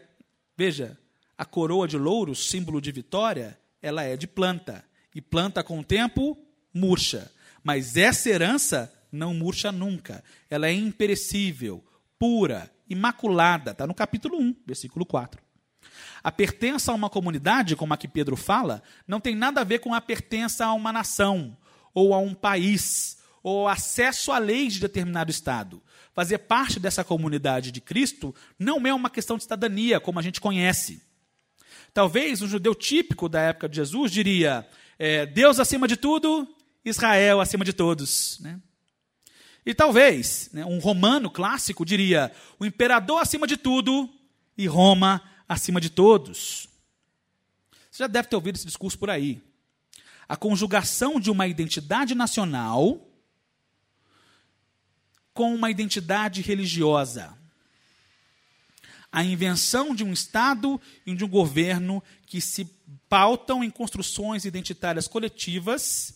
veja, 0.57 0.99
a 1.37 1.45
coroa 1.45 1.87
de 1.87 1.97
louro, 1.97 2.35
símbolo 2.35 2.81
de 2.81 2.91
vitória, 2.91 3.57
ela 3.81 4.03
é 4.03 4.17
de 4.17 4.27
planta. 4.27 4.83
E 5.15 5.21
planta 5.21 5.63
com 5.63 5.79
o 5.79 5.83
tempo 5.85 6.37
murcha. 6.73 7.31
Mas 7.63 7.95
essa 7.95 8.29
herança 8.29 8.93
não 9.09 9.33
murcha 9.33 9.71
nunca. 9.71 10.21
Ela 10.49 10.67
é 10.67 10.73
imperecível, 10.73 11.81
pura, 12.19 12.69
imaculada. 12.89 13.71
Está 13.71 13.87
no 13.87 13.93
capítulo 13.93 14.37
1, 14.37 14.53
versículo 14.67 15.05
4. 15.05 15.41
A 16.21 16.29
pertença 16.29 16.91
a 16.91 16.95
uma 16.95 17.09
comunidade, 17.09 17.77
como 17.77 17.93
a 17.93 17.97
que 17.97 18.09
Pedro 18.09 18.35
fala, 18.35 18.83
não 19.07 19.21
tem 19.21 19.33
nada 19.33 19.61
a 19.61 19.63
ver 19.63 19.79
com 19.79 19.93
a 19.93 20.01
pertença 20.01 20.65
a 20.65 20.73
uma 20.73 20.91
nação, 20.91 21.57
ou 21.93 22.13
a 22.13 22.17
um 22.17 22.33
país, 22.33 23.17
ou 23.41 23.69
acesso 23.69 24.33
a 24.33 24.39
leis 24.39 24.73
de 24.73 24.81
determinado 24.81 25.31
Estado. 25.31 25.81
Fazer 26.13 26.37
parte 26.37 26.79
dessa 26.79 27.03
comunidade 27.03 27.71
de 27.71 27.81
Cristo 27.81 28.35
não 28.57 28.85
é 28.85 28.93
uma 28.93 29.09
questão 29.09 29.35
de 29.35 29.43
cidadania, 29.43 29.99
como 29.99 30.19
a 30.19 30.21
gente 30.21 30.39
conhece. 30.39 31.01
Talvez 31.91 32.41
um 32.41 32.47
judeu 32.47 32.75
típico 32.75 33.27
da 33.27 33.41
época 33.41 33.67
de 33.67 33.77
Jesus 33.77 34.11
diria: 34.11 34.67
é, 34.99 35.25
Deus 35.25 35.59
acima 35.59 35.87
de 35.87 35.97
tudo, 35.97 36.47
Israel 36.85 37.41
acima 37.41 37.65
de 37.65 37.73
todos. 37.73 38.39
Né? 38.41 38.59
E 39.65 39.73
talvez 39.73 40.49
né, 40.53 40.63
um 40.65 40.77
romano 40.77 41.31
clássico 41.31 41.83
diria: 41.83 42.31
o 42.59 42.65
imperador 42.65 43.19
acima 43.19 43.47
de 43.47 43.57
tudo 43.57 44.07
e 44.55 44.67
Roma 44.67 45.21
acima 45.49 45.81
de 45.81 45.89
todos. 45.89 46.69
Você 47.89 48.03
já 48.03 48.07
deve 48.07 48.27
ter 48.27 48.35
ouvido 48.35 48.55
esse 48.55 48.65
discurso 48.65 48.99
por 48.99 49.09
aí. 49.09 49.41
A 50.27 50.35
conjugação 50.35 51.19
de 51.19 51.31
uma 51.31 51.47
identidade 51.47 52.15
nacional 52.15 53.12
com 55.33 55.53
uma 55.53 55.71
identidade 55.71 56.41
religiosa. 56.41 57.37
a 59.11 59.23
invenção 59.23 59.93
de 59.93 60.03
um 60.03 60.11
Estado 60.11 60.81
e 61.05 61.13
de 61.13 61.23
um 61.23 61.29
governo 61.29 62.01
que 62.25 62.41
se 62.41 62.65
pautam 63.07 63.63
em 63.63 63.69
construções 63.69 64.43
identitárias 64.43 65.07
coletivas, 65.07 66.15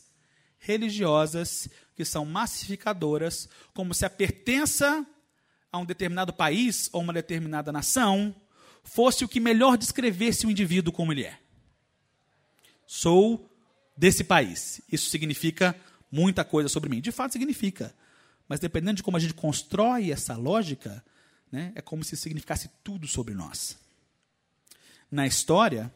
religiosas, 0.57 1.69
que 1.95 2.03
são 2.03 2.25
massificadoras, 2.25 3.47
como 3.71 3.93
se 3.93 4.03
a 4.03 4.09
pertença 4.09 5.05
a 5.71 5.77
um 5.77 5.85
determinado 5.85 6.33
país 6.33 6.89
ou 6.91 7.01
uma 7.01 7.13
determinada 7.13 7.71
nação 7.71 8.35
fosse 8.83 9.23
o 9.23 9.27
que 9.27 9.39
melhor 9.39 9.77
descrevesse 9.77 10.47
o 10.47 10.51
indivíduo 10.51 10.91
como 10.91 11.11
ele 11.11 11.25
é. 11.25 11.37
Sou 12.87 13.47
desse 13.95 14.23
país. 14.23 14.81
Isso 14.91 15.09
significa 15.09 15.75
muita 16.11 16.43
coisa 16.43 16.69
sobre 16.69 16.89
mim. 16.89 17.01
De 17.01 17.11
fato, 17.11 17.33
significa. 17.33 17.93
Mas 18.47 18.59
dependendo 18.59 18.95
de 18.95 19.03
como 19.03 19.17
a 19.17 19.19
gente 19.19 19.33
constrói 19.33 20.11
essa 20.11 20.35
lógica, 20.35 21.03
né, 21.51 21.71
é 21.75 21.81
como 21.81 22.03
se 22.03 22.15
significasse 22.15 22.69
tudo 22.83 23.07
sobre 23.07 23.33
nós. 23.33 23.77
Na 25.11 25.25
história, 25.25 25.91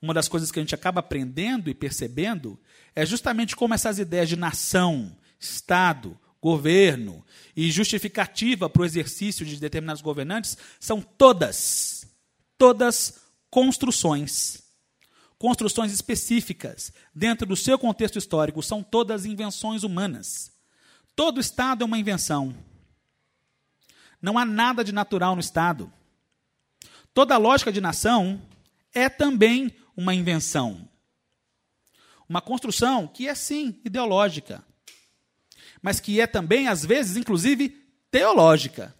uma 0.00 0.14
das 0.14 0.28
coisas 0.28 0.50
que 0.50 0.58
a 0.58 0.62
gente 0.62 0.74
acaba 0.74 1.00
aprendendo 1.00 1.68
e 1.68 1.74
percebendo 1.74 2.58
é 2.94 3.04
justamente 3.04 3.56
como 3.56 3.74
essas 3.74 3.98
ideias 3.98 4.28
de 4.28 4.36
nação, 4.36 5.16
Estado, 5.40 6.18
governo 6.40 7.24
e 7.56 7.70
justificativa 7.70 8.68
para 8.68 8.82
o 8.82 8.84
exercício 8.84 9.44
de 9.44 9.56
determinados 9.56 10.02
governantes 10.02 10.56
são 10.78 11.00
todas, 11.00 12.06
todas 12.56 13.20
construções. 13.50 14.62
Construções 15.38 15.92
específicas, 15.92 16.92
dentro 17.14 17.46
do 17.46 17.54
seu 17.54 17.78
contexto 17.78 18.18
histórico, 18.18 18.62
são 18.62 18.82
todas 18.82 19.24
invenções 19.24 19.84
humanas. 19.84 20.50
Todo 21.18 21.40
Estado 21.40 21.82
é 21.82 21.84
uma 21.84 21.98
invenção. 21.98 22.54
Não 24.22 24.38
há 24.38 24.44
nada 24.44 24.84
de 24.84 24.92
natural 24.92 25.34
no 25.34 25.40
Estado. 25.40 25.92
Toda 27.12 27.36
lógica 27.36 27.72
de 27.72 27.80
nação 27.80 28.40
é 28.94 29.08
também 29.08 29.74
uma 29.96 30.14
invenção. 30.14 30.88
Uma 32.28 32.40
construção 32.40 33.08
que 33.08 33.26
é, 33.26 33.34
sim, 33.34 33.80
ideológica, 33.84 34.64
mas 35.82 35.98
que 35.98 36.20
é 36.20 36.26
também, 36.28 36.68
às 36.68 36.86
vezes, 36.86 37.16
inclusive, 37.16 37.70
teológica. 38.12 38.94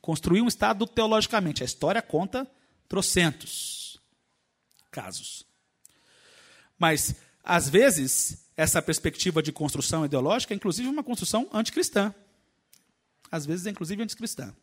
Construir 0.00 0.40
um 0.40 0.48
Estado 0.48 0.86
teologicamente. 0.86 1.62
A 1.62 1.66
história 1.66 2.00
conta 2.00 2.50
trocentos 2.88 4.00
casos. 4.90 5.44
Mas, 6.78 7.14
às 7.50 7.68
vezes, 7.68 8.46
essa 8.56 8.80
perspectiva 8.80 9.42
de 9.42 9.50
construção 9.50 10.04
ideológica 10.04 10.54
é, 10.54 10.56
inclusive, 10.56 10.88
uma 10.88 11.02
construção 11.02 11.48
anticristã 11.52 12.14
às 13.30 13.46
vezes 13.46 13.66
é 13.66 13.70
inclusive 13.70 14.02
anticristã. 14.02 14.54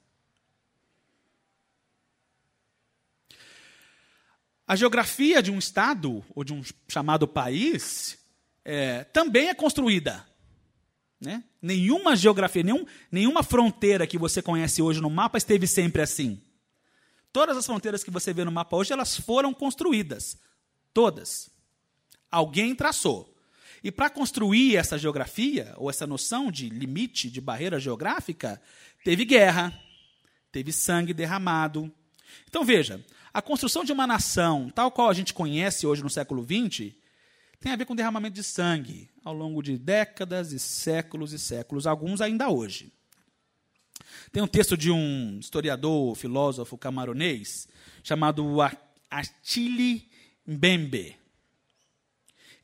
A 4.68 4.76
geografia 4.76 5.42
de 5.42 5.50
um 5.50 5.58
estado, 5.58 6.24
ou 6.36 6.44
de 6.44 6.54
um 6.54 6.62
chamado 6.90 7.28
país, 7.28 8.18
é, 8.66 9.06
também 9.06 9.48
é 9.48 9.56
construída. 9.56 10.28
Né? 11.22 11.44
Nenhuma 11.62 12.16
geografia, 12.16 12.64
nenhum, 12.64 12.86
nenhuma 13.10 13.42
fronteira 13.42 14.06
que 14.06 14.18
você 14.18 14.42
conhece 14.42 14.82
hoje 14.82 15.00
no 15.00 15.10
mapa 15.10 15.38
esteve 15.38 15.66
sempre 15.66 16.02
assim. 16.02 16.42
Todas 17.32 17.56
as 17.56 17.66
fronteiras 17.66 18.04
que 18.04 18.12
você 18.12 18.34
vê 18.34 18.44
no 18.44 18.52
mapa 18.52 18.76
hoje, 18.76 18.92
elas 18.92 19.16
foram 19.16 19.54
construídas. 19.54 20.38
Todas. 20.94 21.50
Alguém 22.32 22.76
traçou. 22.76 23.34
E 23.84 23.92
para 23.92 24.10
construir 24.10 24.76
essa 24.76 24.98
geografia, 24.98 25.74
ou 25.78 25.90
essa 25.90 26.08
noção 26.08 26.52
de 26.52 26.70
limite, 26.70 27.30
de 27.30 27.40
barreira 27.40 27.80
geográfica, 27.80 28.62
teve 29.04 29.24
guerra, 29.24 29.78
teve 30.52 30.72
sangue 30.74 31.14
derramado. 31.14 31.92
Então 32.48 32.66
veja, 32.66 33.04
a 33.34 33.42
construção 33.42 33.84
de 33.84 33.92
uma 33.92 34.08
nação, 34.08 34.70
tal 34.74 34.92
qual 34.92 35.10
a 35.10 35.14
gente 35.14 35.34
conhece 35.34 35.86
hoje 35.86 36.04
no 36.04 36.10
século 36.10 36.44
XX, 36.44 36.94
tem 37.60 37.72
a 37.72 37.76
ver 37.76 37.86
com 37.86 37.96
derramamento 37.96 38.36
de 38.36 38.44
sangue 38.44 39.10
ao 39.24 39.34
longo 39.34 39.62
de 39.62 39.78
décadas 39.78 40.52
e 40.52 40.60
séculos 40.60 41.34
e 41.34 41.40
séculos, 41.40 41.88
alguns 41.88 42.20
ainda 42.20 42.50
hoje. 42.50 42.92
Tem 44.32 44.44
um 44.44 44.48
texto 44.48 44.76
de 44.76 44.92
um 44.92 45.38
historiador, 45.40 46.16
filósofo 46.16 46.78
camaronês, 46.78 47.68
chamado 48.04 48.58
Achille 49.10 50.10
Mbembe 50.46 51.27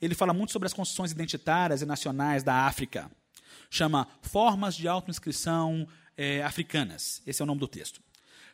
ele 0.05 0.15
fala 0.15 0.33
muito 0.33 0.51
sobre 0.51 0.65
as 0.65 0.73
construções 0.73 1.11
identitárias 1.11 1.81
e 1.81 1.85
nacionais 1.85 2.43
da 2.43 2.65
África. 2.65 3.09
Chama 3.69 4.07
Formas 4.21 4.75
de 4.75 4.87
Autoinscrição 4.87 5.87
é, 6.17 6.43
Africanas. 6.43 7.21
Esse 7.25 7.41
é 7.41 7.43
o 7.43 7.45
nome 7.45 7.61
do 7.61 7.67
texto. 7.67 8.01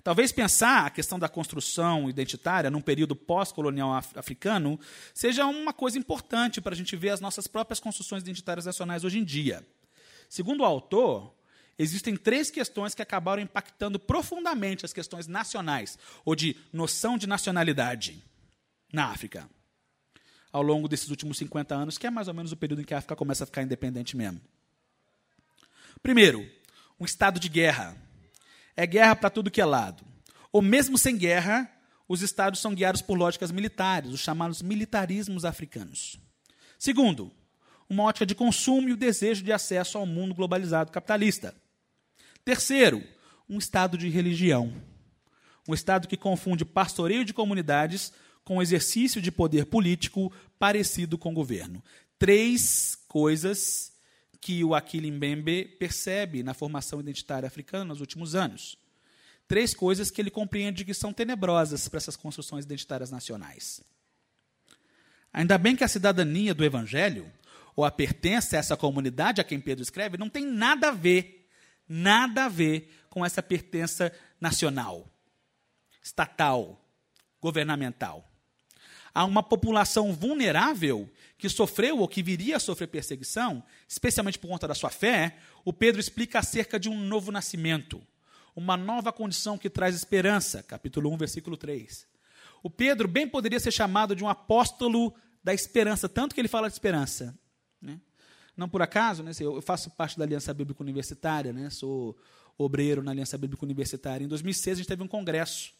Talvez 0.03 0.31
pensar 0.31 0.85
a 0.85 0.89
questão 0.89 1.19
da 1.19 1.27
construção 1.27 2.09
identitária 2.09 2.69
num 2.69 2.81
período 2.81 3.15
pós-colonial 3.15 3.93
africano 4.15 4.79
seja 5.13 5.45
uma 5.45 5.73
coisa 5.73 5.97
importante 5.97 6.61
para 6.61 6.73
a 6.73 6.77
gente 6.77 6.95
ver 6.95 7.09
as 7.09 7.19
nossas 7.19 7.47
próprias 7.47 7.79
construções 7.79 8.23
identitárias 8.23 8.65
nacionais 8.65 9.03
hoje 9.03 9.19
em 9.19 9.23
dia. 9.23 9.65
Segundo 10.29 10.61
o 10.61 10.65
autor, 10.65 11.33
existem 11.77 12.15
três 12.15 12.49
questões 12.49 12.95
que 12.95 13.01
acabaram 13.01 13.41
impactando 13.41 13.99
profundamente 13.99 14.85
as 14.85 14.93
questões 14.93 15.27
nacionais, 15.27 15.97
ou 16.23 16.35
de 16.35 16.55
noção 16.71 17.17
de 17.17 17.27
nacionalidade, 17.27 18.23
na 18.93 19.07
África 19.07 19.49
ao 20.51 20.61
longo 20.61 20.87
desses 20.87 21.09
últimos 21.09 21.37
50 21.37 21.75
anos, 21.75 21.97
que 21.97 22.07
é 22.07 22.09
mais 22.09 22.27
ou 22.27 22.33
menos 22.33 22.51
o 22.51 22.57
período 22.57 22.81
em 22.81 22.85
que 22.85 22.93
a 22.93 22.97
África 22.97 23.15
começa 23.15 23.43
a 23.43 23.47
ficar 23.47 23.61
independente 23.61 24.17
mesmo. 24.17 24.41
Primeiro, 26.01 26.49
um 26.99 27.05
estado 27.05 27.39
de 27.39 27.49
guerra. 27.49 27.95
É 28.75 28.85
guerra 28.87 29.15
para 29.15 29.29
tudo 29.29 29.51
que 29.51 29.61
é 29.61 29.65
lado. 29.65 30.03
Ou 30.51 30.61
mesmo 30.61 30.97
sem 30.97 31.17
guerra, 31.17 31.69
os 32.07 32.21
estados 32.21 32.59
são 32.59 32.73
guiados 32.73 33.01
por 33.01 33.17
lógicas 33.17 33.51
militares, 33.51 34.11
os 34.11 34.19
chamados 34.19 34.61
militarismos 34.61 35.45
africanos. 35.45 36.17
Segundo, 36.77 37.31
uma 37.89 38.03
ótica 38.03 38.25
de 38.25 38.33
consumo 38.33 38.89
e 38.89 38.93
o 38.93 38.97
desejo 38.97 39.43
de 39.43 39.51
acesso 39.51 39.97
ao 39.97 40.05
mundo 40.05 40.33
globalizado 40.33 40.91
capitalista. 40.91 41.53
Terceiro, 42.43 43.03
um 43.47 43.57
estado 43.57 43.97
de 43.97 44.09
religião. 44.09 44.73
Um 45.67 45.73
estado 45.73 46.07
que 46.07 46.17
confunde 46.17 46.65
pastoreio 46.65 47.25
de 47.25 47.33
comunidades 47.33 48.11
com 48.49 48.63
exercício 48.63 49.21
de 49.21 49.31
poder 49.31 49.67
político 49.67 50.33
parecido 50.57 51.19
com 51.19 51.29
o 51.29 51.35
governo. 51.35 51.83
Três 52.17 52.97
coisas 53.07 53.91
que 54.41 54.63
o 54.63 54.73
Aquile 54.73 55.11
Mbembe 55.11 55.65
percebe 55.65 56.41
na 56.41 56.55
formação 56.55 56.99
identitária 56.99 57.45
africana 57.45 57.85
nos 57.85 57.99
últimos 57.99 58.33
anos. 58.33 58.75
Três 59.47 59.75
coisas 59.75 60.09
que 60.09 60.19
ele 60.19 60.31
compreende 60.31 60.83
que 60.83 60.95
são 60.95 61.13
tenebrosas 61.13 61.87
para 61.87 61.97
essas 61.97 62.15
construções 62.15 62.65
identitárias 62.65 63.11
nacionais. 63.11 63.83
Ainda 65.31 65.55
bem 65.55 65.75
que 65.75 65.83
a 65.83 65.87
cidadania 65.87 66.55
do 66.55 66.65
Evangelho, 66.65 67.31
ou 67.75 67.85
a 67.85 67.91
pertença 67.91 68.55
a 68.55 68.59
essa 68.59 68.75
comunidade 68.75 69.39
a 69.39 69.43
quem 69.43 69.61
Pedro 69.61 69.83
escreve, 69.83 70.17
não 70.17 70.27
tem 70.27 70.43
nada 70.43 70.87
a 70.87 70.91
ver, 70.91 71.47
nada 71.87 72.45
a 72.45 72.49
ver 72.49 72.91
com 73.11 73.23
essa 73.23 73.43
pertença 73.43 74.11
nacional, 74.41 75.07
estatal, 76.01 76.83
governamental 77.39 78.25
a 79.13 79.25
uma 79.25 79.43
população 79.43 80.13
vulnerável 80.13 81.09
que 81.37 81.49
sofreu 81.49 81.99
ou 81.99 82.07
que 82.07 82.21
viria 82.21 82.57
a 82.57 82.59
sofrer 82.59 82.87
perseguição, 82.87 83.63
especialmente 83.87 84.37
por 84.37 84.47
conta 84.47 84.67
da 84.67 84.75
sua 84.75 84.89
fé, 84.89 85.37
o 85.63 85.71
Pedro 85.71 85.99
explica 85.99 86.39
acerca 86.39 86.79
de 86.79 86.89
um 86.89 86.99
novo 86.99 87.31
nascimento, 87.31 88.01
uma 88.55 88.75
nova 88.75 89.11
condição 89.11 89.57
que 89.57 89.69
traz 89.69 89.95
esperança, 89.95 90.61
capítulo 90.61 91.11
1, 91.13 91.17
versículo 91.17 91.55
3. 91.55 92.07
O 92.61 92.69
Pedro 92.69 93.07
bem 93.07 93.27
poderia 93.27 93.59
ser 93.59 93.71
chamado 93.71 94.15
de 94.15 94.23
um 94.23 94.29
apóstolo 94.29 95.13
da 95.43 95.53
esperança, 95.53 96.09
tanto 96.09 96.35
que 96.35 96.41
ele 96.41 96.49
fala 96.49 96.67
de 96.67 96.73
esperança. 96.73 97.37
Né? 97.81 97.99
Não 98.55 98.67
por 98.67 98.81
acaso, 98.81 99.23
né, 99.23 99.31
eu 99.39 99.61
faço 99.61 99.89
parte 99.91 100.17
da 100.17 100.25
Aliança 100.25 100.53
Bíblica 100.53 100.83
Universitária, 100.83 101.53
né, 101.53 101.69
sou 101.69 102.17
obreiro 102.57 103.01
na 103.01 103.11
Aliança 103.11 103.37
Bíblica 103.37 103.63
Universitária. 103.63 104.25
Em 104.25 104.27
2006, 104.27 104.73
a 104.73 104.77
gente 104.79 104.87
teve 104.87 105.01
um 105.01 105.07
congresso 105.07 105.73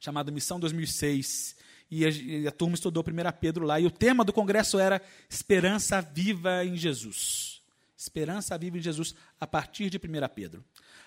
chamado 0.00 0.32
Missão 0.32 0.58
2006 0.58 1.56
e 1.90 2.04
a, 2.04 2.10
e 2.10 2.46
a 2.46 2.52
turma 2.52 2.74
estudou 2.74 3.04
1 3.06 3.38
Pedro 3.40 3.64
lá, 3.64 3.78
e 3.80 3.86
o 3.86 3.90
tema 3.90 4.24
do 4.24 4.32
congresso 4.32 4.78
era 4.78 5.00
Esperança 5.28 6.00
Viva 6.00 6.64
em 6.64 6.76
Jesus. 6.76 7.62
Esperança 7.96 8.56
Viva 8.58 8.78
em 8.78 8.82
Jesus, 8.82 9.14
a 9.40 9.46
partir 9.46 9.90
de 9.90 9.96
1 9.98 10.00
Pedro. 10.34 10.64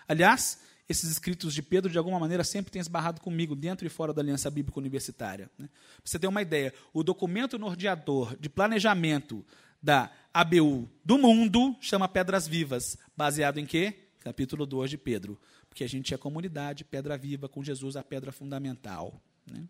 Aliás, 0.08 0.60
esses 0.90 1.12
escritos 1.12 1.54
de 1.54 1.62
Pedro, 1.62 1.92
de 1.92 2.00
alguma 2.00 2.20
maneira, 2.20 2.44
sempre 2.44 2.72
têm 2.72 2.80
esbarrado 2.80 3.22
comigo, 3.22 3.56
dentro 3.56 3.86
e 3.86 3.90
fora 3.90 4.12
da 4.12 4.22
Aliança 4.22 4.50
Bíblica 4.50 4.80
Universitária. 4.80 5.50
Né? 5.58 5.68
Para 5.68 6.02
você 6.04 6.18
ter 6.18 6.28
uma 6.28 6.42
ideia, 6.42 6.74
o 6.92 7.04
documento 7.04 7.60
norteador 7.60 8.36
de 8.38 8.50
planejamento 8.50 9.46
da 9.82 10.12
ABU 10.34 10.90
do 11.06 11.18
mundo 11.18 11.76
chama 11.80 12.08
Pedras 12.08 12.48
Vivas, 12.48 12.98
baseado 13.16 13.60
em 13.60 13.68
quê? 13.68 14.08
Capítulo 14.20 14.66
2 14.66 14.90
de 14.90 14.98
Pedro. 14.98 15.40
Porque 15.70 15.84
a 15.84 15.88
gente 15.88 16.14
é 16.14 16.18
comunidade, 16.18 16.84
pedra 16.84 17.16
viva, 17.18 17.48
com 17.48 17.64
Jesus 17.64 17.96
a 17.96 18.04
pedra 18.04 18.32
fundamental. 18.32 19.22
Né? 19.46 19.66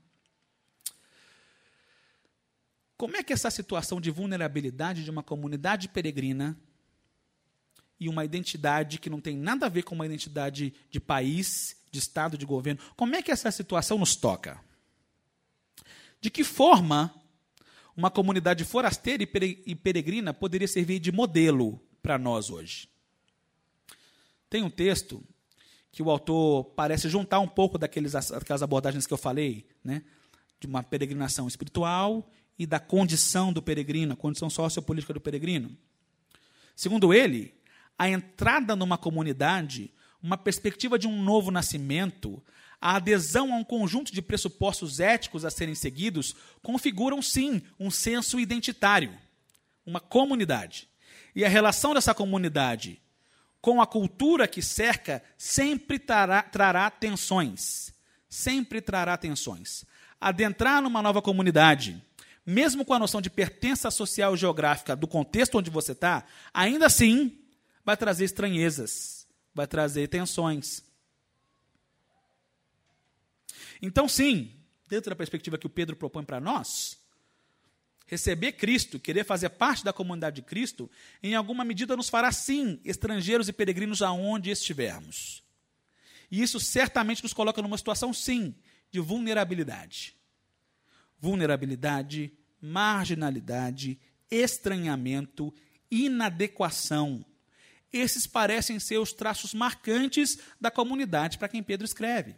Como 2.99 3.15
é 3.15 3.23
que 3.23 3.31
essa 3.31 3.49
situação 3.49 4.01
de 4.01 4.11
vulnerabilidade 4.11 5.05
de 5.05 5.09
uma 5.09 5.23
comunidade 5.23 5.87
peregrina 5.87 6.59
e 7.97 8.09
uma 8.09 8.25
identidade 8.25 8.99
que 8.99 9.09
não 9.09 9.21
tem 9.21 9.37
nada 9.37 9.67
a 9.67 9.69
ver 9.69 9.83
com 9.83 9.95
uma 9.95 10.05
identidade 10.05 10.73
de 10.91 10.99
país, 10.99 11.77
de 11.89 11.97
Estado, 11.97 12.37
de 12.37 12.45
governo. 12.45 12.81
Como 12.97 13.15
é 13.15 13.21
que 13.21 13.31
essa 13.31 13.49
situação 13.51 13.97
nos 13.97 14.17
toca? 14.17 14.59
De 16.19 16.29
que 16.29 16.43
forma 16.43 17.09
uma 17.95 18.11
comunidade 18.11 18.65
forasteira 18.65 19.23
e 19.23 19.75
peregrina 19.75 20.33
poderia 20.33 20.67
servir 20.67 20.99
de 20.99 21.09
modelo 21.09 21.81
para 22.03 22.17
nós 22.17 22.49
hoje? 22.49 22.89
Tem 24.49 24.61
um 24.61 24.69
texto 24.69 25.23
que 25.89 26.03
o 26.03 26.11
autor 26.11 26.65
parece 26.75 27.07
juntar 27.07 27.39
um 27.39 27.47
pouco 27.47 27.77
daqueles, 27.77 28.11
daquelas 28.11 28.61
abordagens 28.61 29.07
que 29.07 29.13
eu 29.13 29.17
falei, 29.17 29.65
né? 29.81 30.03
de 30.59 30.67
uma 30.67 30.83
peregrinação 30.83 31.47
espiritual 31.47 32.29
e 32.59 32.67
da 32.67 32.79
condição 32.79 33.51
do 33.53 33.61
peregrino, 33.61 34.13
a 34.13 34.17
condição 34.17 34.49
sociopolítica 34.49 35.13
do 35.13 35.21
peregrino. 35.21 35.75
Segundo 36.75 37.13
ele, 37.13 37.55
a 37.97 38.09
entrada 38.09 38.75
numa 38.75 38.97
comunidade, 38.97 39.91
uma 40.21 40.37
perspectiva 40.37 40.99
de 40.99 41.07
um 41.07 41.23
novo 41.23 41.49
nascimento, 41.49 42.43
a 42.81 42.97
adesão 42.97 43.53
a 43.53 43.57
um 43.57 43.63
conjunto 43.63 44.13
de 44.13 44.21
pressupostos 44.21 44.99
éticos 44.99 45.45
a 45.45 45.49
serem 45.49 45.75
seguidos 45.75 46.35
configuram, 46.61 47.21
sim, 47.21 47.61
um 47.79 47.89
senso 47.89 48.39
identitário, 48.39 49.17
uma 49.85 49.99
comunidade. 49.99 50.87
E 51.35 51.45
a 51.45 51.49
relação 51.49 51.93
dessa 51.93 52.13
comunidade 52.13 53.01
com 53.61 53.81
a 53.81 53.87
cultura 53.87 54.47
que 54.47 54.61
cerca 54.61 55.21
sempre 55.37 55.99
trará, 55.99 56.41
trará 56.41 56.89
tensões. 56.89 57.93
Sempre 58.29 58.81
trará 58.81 59.17
tensões. 59.17 59.83
Adentrar 60.19 60.81
numa 60.81 61.01
nova 61.01 61.21
comunidade, 61.21 62.01
mesmo 62.49 62.83
com 62.83 62.95
a 62.95 62.99
noção 62.99 63.21
de 63.21 63.29
pertença 63.29 63.91
social 63.91 64.33
e 64.33 64.37
geográfica 64.37 64.95
do 64.95 65.07
contexto 65.07 65.59
onde 65.59 65.69
você 65.69 65.91
está, 65.91 66.25
ainda 66.51 66.87
assim 66.87 67.37
vai 67.85 67.95
trazer 67.95 68.25
estranhezas, 68.25 69.27
vai 69.53 69.67
trazer 69.67 70.07
tensões. 70.07 70.83
Então, 73.79 74.09
sim, 74.09 74.51
dentro 74.87 75.11
da 75.11 75.15
perspectiva 75.15 75.59
que 75.59 75.67
o 75.67 75.69
Pedro 75.69 75.95
propõe 75.95 76.25
para 76.25 76.39
nós, 76.39 76.97
receber 78.07 78.53
Cristo, 78.53 78.99
querer 78.99 79.23
fazer 79.23 79.49
parte 79.49 79.83
da 79.83 79.93
comunidade 79.93 80.37
de 80.37 80.41
Cristo, 80.41 80.89
em 81.21 81.35
alguma 81.35 81.63
medida 81.63 81.95
nos 81.95 82.09
fará, 82.09 82.31
sim, 82.31 82.81
estrangeiros 82.83 83.47
e 83.47 83.53
peregrinos 83.53 84.01
aonde 84.01 84.49
estivermos. 84.49 85.43
E 86.31 86.41
isso 86.41 86.59
certamente 86.59 87.21
nos 87.21 87.33
coloca 87.33 87.61
numa 87.61 87.77
situação, 87.77 88.11
sim, 88.11 88.55
de 88.91 88.99
vulnerabilidade. 88.99 90.15
Vulnerabilidade, 91.19 92.33
marginalidade, 92.61 93.99
estranhamento, 94.29 95.53
inadequação. 95.89 97.25
Esses 97.91 98.27
parecem 98.27 98.79
ser 98.79 98.97
os 98.97 99.13
traços 99.13 99.53
marcantes 99.53 100.37
da 100.61 100.69
comunidade 100.69 101.37
para 101.37 101.49
quem 101.49 101.63
Pedro 101.63 101.85
escreve. 101.85 102.35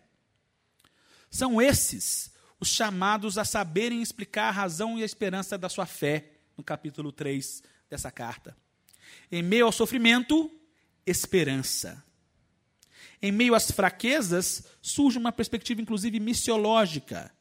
São 1.30 1.62
esses 1.62 2.32
os 2.60 2.70
chamados 2.70 3.38
a 3.38 3.44
saberem 3.44 4.02
explicar 4.02 4.50
a 4.50 4.52
razão 4.52 4.98
e 4.98 5.02
a 5.02 5.06
esperança 5.06 5.58
da 5.58 5.68
sua 5.68 5.86
fé, 5.86 6.32
no 6.56 6.64
capítulo 6.64 7.12
3 7.12 7.64
dessa 7.90 8.12
carta. 8.12 8.56
Em 9.32 9.42
meio 9.42 9.66
ao 9.66 9.72
sofrimento, 9.72 10.50
esperança. 11.06 12.04
Em 13.22 13.32
meio 13.32 13.56
às 13.56 13.72
fraquezas, 13.72 14.64
surge 14.82 15.18
uma 15.18 15.32
perspectiva, 15.32 15.82
inclusive, 15.82 16.20
missiológica. 16.20 17.32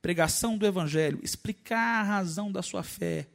Pregação 0.00 0.56
do 0.56 0.66
Evangelho, 0.66 1.18
explicar 1.22 2.00
a 2.00 2.02
razão 2.02 2.52
da 2.52 2.62
sua 2.62 2.82
fé, 2.82 3.26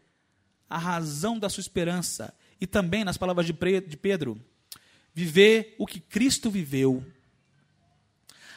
a 0.70 0.78
razão 0.78 1.38
da 1.38 1.50
sua 1.50 1.62
esperança. 1.62 2.34
E 2.60 2.66
também, 2.66 3.04
nas 3.04 3.18
palavras 3.18 3.46
de 3.46 3.54
Pedro, 3.54 4.40
viver 5.14 5.76
o 5.78 5.86
que 5.86 6.00
Cristo 6.00 6.50
viveu. 6.50 7.06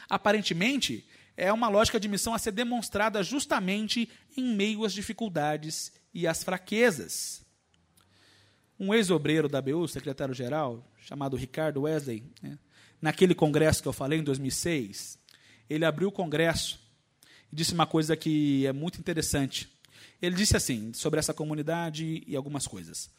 Aparentemente, 0.09 1.05
é 1.35 1.53
uma 1.53 1.67
lógica 1.69 1.99
de 1.99 2.07
missão 2.07 2.33
a 2.33 2.39
ser 2.39 2.51
demonstrada 2.51 3.21
justamente 3.21 4.09
em 4.35 4.55
meio 4.55 4.83
às 4.83 4.93
dificuldades 4.93 5.91
e 6.13 6.25
às 6.25 6.43
fraquezas. 6.43 7.45
Um 8.79 8.93
ex-obreiro 8.93 9.47
da 9.47 9.61
BU, 9.61 9.87
secretário-geral, 9.87 10.89
chamado 10.99 11.37
Ricardo 11.37 11.81
Wesley, 11.81 12.23
né, 12.41 12.57
naquele 13.01 13.35
congresso 13.35 13.81
que 13.81 13.87
eu 13.87 13.93
falei 13.93 14.19
em 14.19 14.23
2006, 14.23 15.19
ele 15.69 15.85
abriu 15.85 16.09
o 16.09 16.11
congresso 16.11 16.79
disse 17.51 17.73
uma 17.73 17.85
coisa 17.85 18.15
que 18.15 18.65
é 18.65 18.73
muito 18.73 18.99
interessante. 18.99 19.69
Ele 20.21 20.35
disse 20.35 20.55
assim, 20.57 20.93
sobre 20.93 21.19
essa 21.19 21.33
comunidade 21.33 22.23
e 22.25 22.35
algumas 22.35 22.67
coisas: 22.67 23.09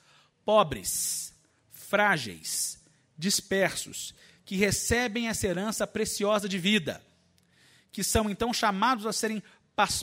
pobres, 0.44 1.34
frágeis, 1.70 2.78
dispersos, 3.16 4.14
que 4.44 4.56
recebem 4.56 5.28
essa 5.28 5.46
herança 5.46 5.86
preciosa 5.86 6.48
de 6.48 6.58
vida 6.58 7.02
que 7.98 8.04
são 8.04 8.28
então 8.30 8.52
chamados 8.52 9.06
a 9.06 9.12
serem 9.12 9.42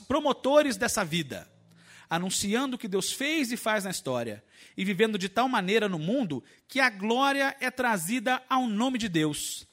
promotores 0.07 0.77
dessa 0.77 1.03
vida, 1.03 1.49
anunciando 2.09 2.75
o 2.75 2.79
que 2.79 2.87
Deus 2.87 3.11
fez 3.11 3.51
e 3.51 3.57
faz 3.57 3.83
na 3.83 3.91
história, 3.91 4.43
e 4.75 4.83
vivendo 4.83 5.17
de 5.17 5.29
tal 5.29 5.47
maneira 5.47 5.87
no 5.87 5.99
mundo 5.99 6.43
que 6.67 6.79
a 6.79 6.89
glória 6.89 7.55
é 7.59 7.71
trazida 7.71 8.43
ao 8.49 8.67
nome 8.67 8.97
de 8.97 9.07
Deus. 9.07 9.65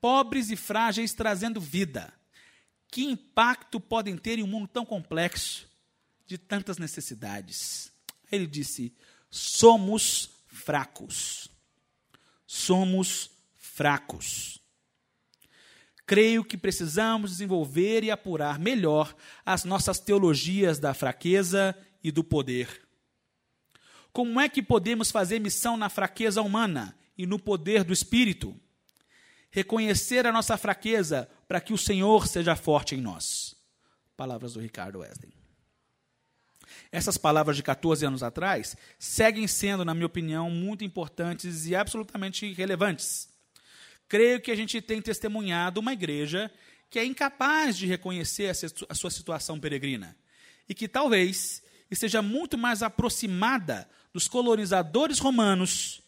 Pobres 0.00 0.50
e 0.50 0.56
frágeis 0.56 1.12
trazendo 1.12 1.60
vida. 1.60 2.12
Que 2.90 3.04
impacto 3.04 3.78
podem 3.78 4.16
ter 4.16 4.38
em 4.38 4.42
um 4.42 4.46
mundo 4.46 4.68
tão 4.68 4.84
complexo, 4.84 5.68
de 6.26 6.38
tantas 6.38 6.78
necessidades? 6.78 7.92
Ele 8.30 8.46
disse: 8.46 8.94
somos 9.30 10.30
fracos. 10.46 11.48
Somos 12.46 13.30
fracos 13.56 14.58
creio 16.08 16.42
que 16.42 16.56
precisamos 16.56 17.32
desenvolver 17.32 18.02
e 18.02 18.10
apurar 18.10 18.58
melhor 18.58 19.14
as 19.44 19.64
nossas 19.64 20.00
teologias 20.00 20.78
da 20.78 20.94
fraqueza 20.94 21.76
e 22.02 22.10
do 22.10 22.24
poder. 22.24 22.80
Como 24.10 24.40
é 24.40 24.48
que 24.48 24.62
podemos 24.62 25.10
fazer 25.10 25.38
missão 25.38 25.76
na 25.76 25.90
fraqueza 25.90 26.40
humana 26.40 26.96
e 27.16 27.26
no 27.26 27.38
poder 27.38 27.84
do 27.84 27.92
Espírito? 27.92 28.58
Reconhecer 29.50 30.26
a 30.26 30.32
nossa 30.32 30.56
fraqueza 30.56 31.28
para 31.48 31.60
que 31.60 31.72
o 31.72 31.78
Senhor 31.78 32.28
seja 32.28 32.54
forte 32.54 32.94
em 32.94 33.00
nós. 33.00 33.56
Palavras 34.16 34.52
do 34.52 34.60
Ricardo 34.60 35.00
Wesley. 35.00 35.32
Essas 36.92 37.16
palavras 37.16 37.56
de 37.56 37.62
14 37.62 38.04
anos 38.04 38.22
atrás 38.22 38.76
seguem 38.98 39.48
sendo, 39.48 39.84
na 39.84 39.94
minha 39.94 40.06
opinião, 40.06 40.50
muito 40.50 40.84
importantes 40.84 41.66
e 41.66 41.74
absolutamente 41.74 42.52
relevantes 42.52 43.28
creio 44.08 44.40
que 44.40 44.50
a 44.50 44.56
gente 44.56 44.80
tem 44.80 45.02
testemunhado 45.02 45.80
uma 45.80 45.92
igreja 45.92 46.50
que 46.90 46.98
é 46.98 47.04
incapaz 47.04 47.76
de 47.76 47.86
reconhecer 47.86 48.50
a 48.88 48.94
sua 48.94 49.10
situação 49.10 49.60
peregrina 49.60 50.16
e 50.68 50.74
que 50.74 50.88
talvez 50.88 51.62
esteja 51.90 52.22
muito 52.22 52.56
mais 52.56 52.82
aproximada 52.82 53.88
dos 54.12 54.26
colonizadores 54.26 55.18
romanos 55.18 56.00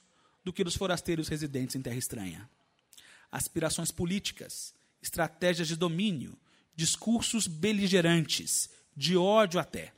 do 0.42 0.52
que 0.52 0.64
dos 0.64 0.74
forasteiros 0.74 1.28
residentes 1.28 1.76
em 1.76 1.82
terra 1.82 1.96
estranha. 1.96 2.48
Aspirações 3.30 3.90
políticas, 3.90 4.74
estratégias 5.02 5.68
de 5.68 5.76
domínio, 5.76 6.38
discursos 6.74 7.46
beligerantes, 7.46 8.70
de 8.96 9.16
ódio 9.16 9.60
até. 9.60 9.92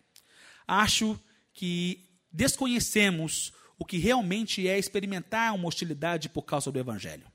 Acho 0.66 1.18
que 1.52 2.08
desconhecemos 2.32 3.52
o 3.78 3.84
que 3.84 3.98
realmente 3.98 4.66
é 4.68 4.78
experimentar 4.78 5.54
uma 5.54 5.68
hostilidade 5.68 6.28
por 6.28 6.42
causa 6.42 6.70
do 6.70 6.78
Evangelho 6.78 7.32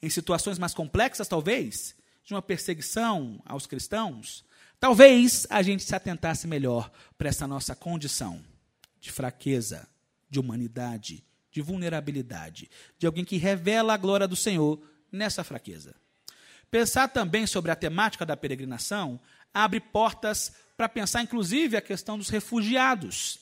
em 0.00 0.10
situações 0.10 0.58
mais 0.58 0.74
complexas, 0.74 1.28
talvez, 1.28 1.94
de 2.24 2.34
uma 2.34 2.42
perseguição 2.42 3.40
aos 3.44 3.66
cristãos, 3.66 4.44
talvez 4.78 5.46
a 5.48 5.62
gente 5.62 5.82
se 5.82 5.94
atentasse 5.94 6.46
melhor 6.46 6.90
para 7.16 7.28
essa 7.28 7.46
nossa 7.46 7.74
condição 7.74 8.42
de 9.00 9.10
fraqueza, 9.10 9.88
de 10.28 10.38
humanidade, 10.38 11.24
de 11.50 11.62
vulnerabilidade, 11.62 12.70
de 12.98 13.06
alguém 13.06 13.24
que 13.24 13.36
revela 13.36 13.94
a 13.94 13.96
glória 13.96 14.28
do 14.28 14.36
Senhor 14.36 14.80
nessa 15.10 15.44
fraqueza. 15.44 15.94
Pensar 16.76 17.08
também 17.08 17.46
sobre 17.46 17.70
a 17.70 17.74
temática 17.74 18.26
da 18.26 18.36
peregrinação 18.36 19.18
abre 19.54 19.80
portas 19.80 20.52
para 20.76 20.86
pensar, 20.90 21.22
inclusive, 21.22 21.74
a 21.74 21.80
questão 21.80 22.18
dos 22.18 22.28
refugiados. 22.28 23.38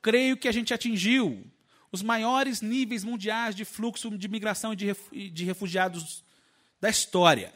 Creio 0.00 0.34
que 0.34 0.48
a 0.48 0.52
gente 0.52 0.72
atingiu 0.72 1.44
os 1.92 2.00
maiores 2.00 2.62
níveis 2.62 3.04
mundiais 3.04 3.54
de 3.54 3.66
fluxo 3.66 4.16
de 4.16 4.26
migração 4.26 4.74
e 5.12 5.28
de 5.28 5.44
refugiados 5.44 6.24
da 6.80 6.88
história. 6.88 7.52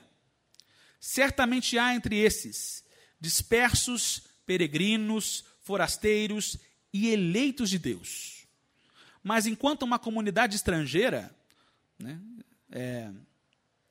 Certamente 1.00 1.78
há 1.78 1.94
entre 1.94 2.18
esses 2.18 2.84
dispersos, 3.18 4.24
peregrinos, 4.44 5.46
forasteiros 5.62 6.58
e 6.92 7.08
eleitos 7.08 7.70
de 7.70 7.78
Deus. 7.78 8.46
Mas 9.22 9.46
enquanto 9.46 9.84
uma 9.84 9.98
comunidade 9.98 10.56
estrangeira, 10.56 11.34
né, 11.98 12.20
é, 12.70 13.10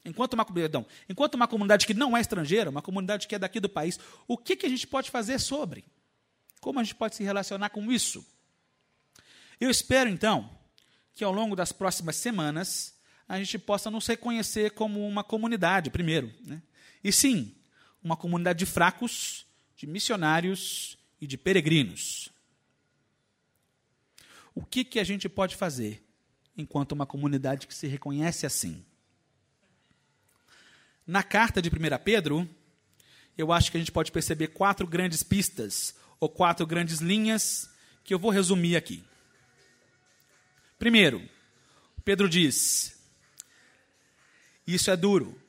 enquanto, 0.08 0.34
uma, 0.34 0.46
perdão, 0.46 0.86
enquanto 1.10 1.36
uma 1.36 1.48
comunidade 1.48 1.86
que 1.86 1.94
não 1.94 2.16
é 2.16 2.22
estrangeira, 2.22 2.70
uma 2.70 2.82
comunidade 2.82 3.28
que 3.28 3.36
é 3.36 3.40
daqui 3.40 3.60
do 3.60 3.70
país, 3.70 4.00
o 4.28 4.38
que, 4.38 4.56
que 4.56 4.66
a 4.66 4.70
gente 4.70 4.88
pode 4.88 5.12
fazer 5.12 5.40
sobre? 5.40 5.84
Como 6.62 6.80
a 6.80 6.84
gente 6.84 6.96
pode 6.96 7.16
se 7.16 7.24
relacionar 7.24 7.70
com 7.70 7.92
isso? 7.92 8.26
Eu 9.60 9.70
espero, 9.70 10.10
então, 10.10 10.50
que 11.14 11.24
ao 11.24 11.32
longo 11.32 11.56
das 11.56 11.72
próximas 11.72 12.16
semanas 12.16 12.96
a 13.28 13.38
gente 13.38 13.60
possa 13.60 13.92
nos 13.92 14.08
reconhecer 14.08 14.72
como 14.72 15.06
uma 15.06 15.24
comunidade, 15.24 15.90
primeiro. 15.90 16.34
Né? 16.46 16.62
E 17.04 17.12
sim, 17.12 17.56
uma 18.02 18.16
comunidade 18.16 18.60
de 18.60 18.66
fracos, 18.66 19.46
de 19.76 19.86
missionários 19.86 20.98
e 21.20 21.28
de 21.28 21.38
peregrinos. 21.38 22.30
O 24.56 24.66
que, 24.66 24.84
que 24.84 25.00
a 25.00 25.04
gente 25.04 25.28
pode 25.28 25.56
fazer 25.56 26.04
enquanto 26.58 26.94
uma 26.94 27.06
comunidade 27.06 27.68
que 27.68 27.76
se 27.76 27.88
reconhece 27.88 28.46
assim? 28.46 28.84
Na 31.08 31.24
carta 31.24 31.62
de 31.62 31.70
1 31.70 31.74
Pedro, 32.04 32.48
eu 33.38 33.54
acho 33.54 33.72
que 33.72 33.78
a 33.78 33.80
gente 33.80 33.94
pode 33.94 34.12
perceber 34.12 34.48
quatro 34.48 34.86
grandes 34.86 35.24
pistas, 35.24 35.96
ou 36.20 36.28
quatro 36.28 36.68
grandes 36.68 37.00
linhas, 37.00 37.70
que 38.04 38.14
eu 38.14 38.20
vou 38.20 38.30
resumir 38.30 38.76
aqui. 38.76 39.02
Primeiro, 40.78 41.28
Pedro 42.04 42.28
diz: 42.28 43.00
Isso 44.66 44.92
é 44.92 44.98
duro. 44.98 45.40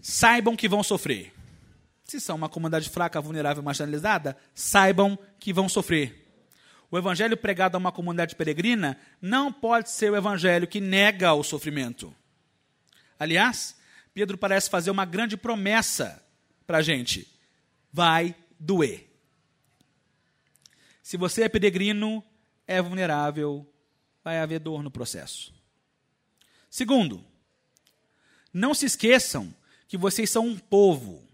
Saibam 0.00 0.56
que 0.56 0.68
vão 0.68 0.82
sofrer. 0.82 1.32
Se 2.04 2.20
são 2.20 2.36
uma 2.36 2.48
comunidade 2.48 2.88
fraca, 2.88 3.20
vulnerável, 3.20 3.62
marginalizada, 3.62 4.36
saibam 4.54 5.18
que 5.38 5.52
vão 5.52 5.68
sofrer. 5.68 6.20
O 6.90 6.98
evangelho 6.98 7.36
pregado 7.36 7.76
a 7.76 7.78
uma 7.78 7.92
comunidade 7.92 8.34
peregrina 8.34 8.98
não 9.20 9.52
pode 9.52 9.90
ser 9.90 10.10
o 10.10 10.16
evangelho 10.16 10.66
que 10.66 10.80
nega 10.80 11.32
o 11.34 11.44
sofrimento. 11.44 12.14
Aliás, 13.18 13.76
Pedro 14.12 14.36
parece 14.36 14.68
fazer 14.68 14.90
uma 14.90 15.04
grande 15.04 15.36
promessa 15.36 16.24
para 16.66 16.78
a 16.78 16.82
gente: 16.82 17.26
vai 17.92 18.34
doer. 18.58 19.08
Se 21.02 21.16
você 21.16 21.42
é 21.42 21.48
peregrino, 21.48 22.24
é 22.66 22.80
vulnerável, 22.80 23.66
vai 24.22 24.38
haver 24.38 24.60
dor 24.60 24.82
no 24.82 24.90
processo. 24.90 25.52
Segundo, 26.68 27.24
não 28.52 28.74
se 28.74 28.86
esqueçam 28.86 29.52
que 29.88 29.96
vocês 29.96 30.30
são 30.30 30.46
um 30.46 30.58
povo. 30.58 31.26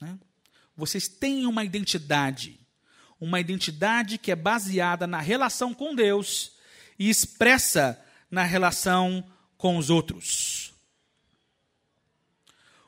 Né? 0.00 0.18
Vocês 0.76 1.08
têm 1.08 1.46
uma 1.46 1.64
identidade 1.64 2.64
uma 3.24 3.40
identidade 3.40 4.18
que 4.18 4.30
é 4.30 4.36
baseada 4.36 5.06
na 5.06 5.20
relação 5.20 5.72
com 5.72 5.94
Deus 5.94 6.52
e 6.98 7.08
expressa 7.08 8.00
na 8.30 8.44
relação 8.44 9.24
com 9.56 9.78
os 9.78 9.90
outros. 9.90 10.63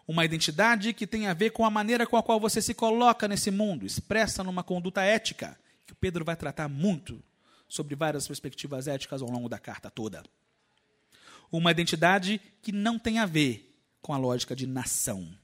Uma 0.06 0.24
identidade 0.24 0.92
que 0.92 1.06
tem 1.06 1.26
a 1.26 1.34
ver 1.34 1.50
com 1.50 1.64
a 1.64 1.70
maneira 1.70 2.06
com 2.06 2.16
a 2.16 2.22
qual 2.22 2.38
você 2.38 2.62
se 2.62 2.72
coloca 2.72 3.26
nesse 3.26 3.50
mundo, 3.50 3.84
expressa 3.84 4.44
numa 4.44 4.62
conduta 4.62 5.02
ética, 5.02 5.58
que 5.86 5.92
o 5.92 5.96
Pedro 5.96 6.24
vai 6.24 6.36
tratar 6.36 6.68
muito 6.68 7.22
sobre 7.68 7.94
várias 7.96 8.26
perspectivas 8.26 8.86
éticas 8.86 9.20
ao 9.20 9.30
longo 9.30 9.48
da 9.48 9.58
carta 9.58 9.90
toda. 9.90 10.22
Uma 11.50 11.70
identidade 11.70 12.40
que 12.62 12.70
não 12.70 12.98
tem 12.98 13.18
a 13.18 13.26
ver 13.26 13.76
com 14.00 14.12
a 14.14 14.18
lógica 14.18 14.54
de 14.54 14.66
nação 14.66 15.36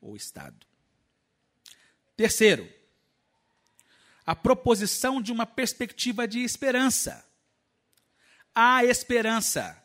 ou 0.00 0.16
Estado. 0.16 0.66
Terceiro, 2.16 2.68
a 4.26 4.34
proposição 4.34 5.22
de 5.22 5.30
uma 5.30 5.46
perspectiva 5.46 6.26
de 6.26 6.40
esperança. 6.40 7.24
Há 8.54 8.84
esperança. 8.84 9.82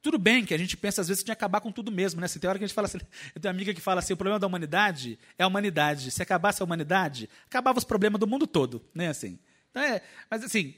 Tudo 0.00 0.18
bem 0.18 0.44
que 0.44 0.54
a 0.54 0.58
gente 0.58 0.76
pensa 0.76 1.00
às 1.00 1.08
vezes 1.08 1.22
que 1.22 1.26
tinha 1.26 1.34
que 1.34 1.38
acabar 1.38 1.60
com 1.60 1.72
tudo 1.72 1.90
mesmo, 1.90 2.20
né? 2.20 2.26
Assim, 2.26 2.38
tem 2.38 2.48
hora 2.48 2.58
que 2.58 2.64
a 2.64 2.68
gente 2.68 2.74
fala 2.74 2.86
assim, 2.86 2.98
eu 3.34 3.40
tenho 3.40 3.52
uma 3.52 3.56
amiga 3.56 3.74
que 3.74 3.80
fala 3.80 4.00
assim, 4.00 4.12
o 4.12 4.16
problema 4.16 4.38
da 4.38 4.46
humanidade 4.46 5.18
é 5.36 5.42
a 5.42 5.46
humanidade. 5.46 6.10
Se 6.10 6.22
acabasse 6.22 6.62
a 6.62 6.64
humanidade, 6.64 7.28
acabava 7.46 7.78
os 7.78 7.84
problemas 7.84 8.20
do 8.20 8.26
mundo 8.26 8.46
todo, 8.46 8.84
né? 8.94 9.08
Assim. 9.08 9.38
Então 9.70 9.82
é, 9.82 10.02
mas 10.30 10.44
assim, 10.44 10.74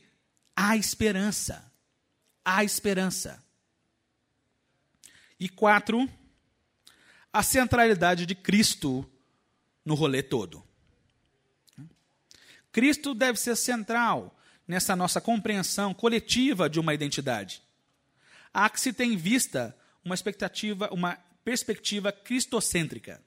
há 0.56 0.76
esperança. 0.76 1.70
Há 2.44 2.64
esperança. 2.64 3.44
E 5.38 5.48
quatro, 5.48 6.08
a 7.32 7.42
centralidade 7.42 8.26
de 8.26 8.34
Cristo 8.34 9.08
no 9.84 9.94
rolê 9.94 10.22
todo. 10.22 10.62
Cristo 12.72 13.14
deve 13.14 13.38
ser 13.38 13.56
central 13.56 14.36
nessa 14.66 14.94
nossa 14.94 15.20
compreensão 15.20 15.92
coletiva 15.92 16.70
de 16.70 16.78
uma 16.78 16.94
identidade. 16.94 17.62
Há 18.52 18.68
que 18.68 18.80
se 18.80 18.92
ter 18.92 19.04
em 19.04 19.16
vista 19.16 19.76
uma 20.04 20.14
expectativa, 20.14 20.88
uma 20.92 21.16
perspectiva 21.44 22.10
cristocêntrica. 22.10 23.22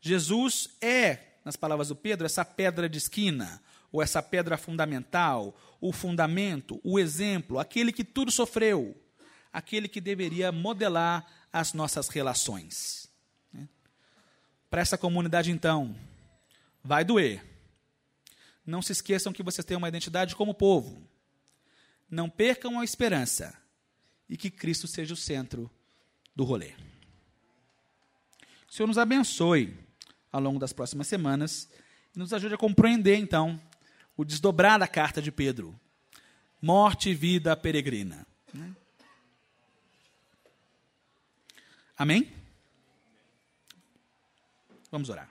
Jesus 0.00 0.70
é, 0.80 1.18
nas 1.44 1.56
palavras 1.56 1.88
do 1.88 1.96
Pedro, 1.96 2.26
essa 2.26 2.44
pedra 2.44 2.88
de 2.88 2.98
esquina, 2.98 3.62
ou 3.90 4.02
essa 4.02 4.22
pedra 4.22 4.56
fundamental, 4.56 5.56
o 5.80 5.92
fundamento, 5.92 6.80
o 6.82 6.98
exemplo, 6.98 7.58
aquele 7.58 7.92
que 7.92 8.04
tudo 8.04 8.30
sofreu, 8.30 8.96
aquele 9.52 9.88
que 9.88 10.00
deveria 10.00 10.50
modelar 10.50 11.26
as 11.52 11.72
nossas 11.72 12.08
relações. 12.08 13.08
Para 14.70 14.80
essa 14.80 14.96
comunidade, 14.96 15.50
então, 15.50 15.94
vai 16.82 17.04
doer 17.04 17.52
não 18.64 18.80
se 18.80 18.92
esqueçam 18.92 19.32
que 19.32 19.42
vocês 19.42 19.64
têm 19.64 19.76
uma 19.76 19.88
identidade 19.88 20.36
como 20.36 20.54
povo. 20.54 21.06
Não 22.08 22.28
percam 22.28 22.78
a 22.78 22.84
esperança 22.84 23.56
e 24.32 24.36
que 24.38 24.50
Cristo 24.50 24.86
seja 24.86 25.12
o 25.12 25.16
centro 25.16 25.70
do 26.34 26.42
rolê. 26.42 26.72
O 28.66 28.72
Senhor 28.72 28.86
nos 28.86 28.96
abençoe 28.96 29.78
ao 30.32 30.40
longo 30.40 30.58
das 30.58 30.72
próximas 30.72 31.06
semanas 31.06 31.68
e 32.16 32.18
nos 32.18 32.32
ajude 32.32 32.54
a 32.54 32.58
compreender, 32.58 33.16
então, 33.16 33.60
o 34.16 34.24
desdobrar 34.24 34.78
da 34.78 34.88
carta 34.88 35.20
de 35.20 35.30
Pedro. 35.30 35.78
Morte 36.62 37.10
e 37.10 37.14
vida 37.14 37.54
peregrina. 37.54 38.26
Amém? 41.94 42.32
Vamos 44.90 45.10
orar. 45.10 45.30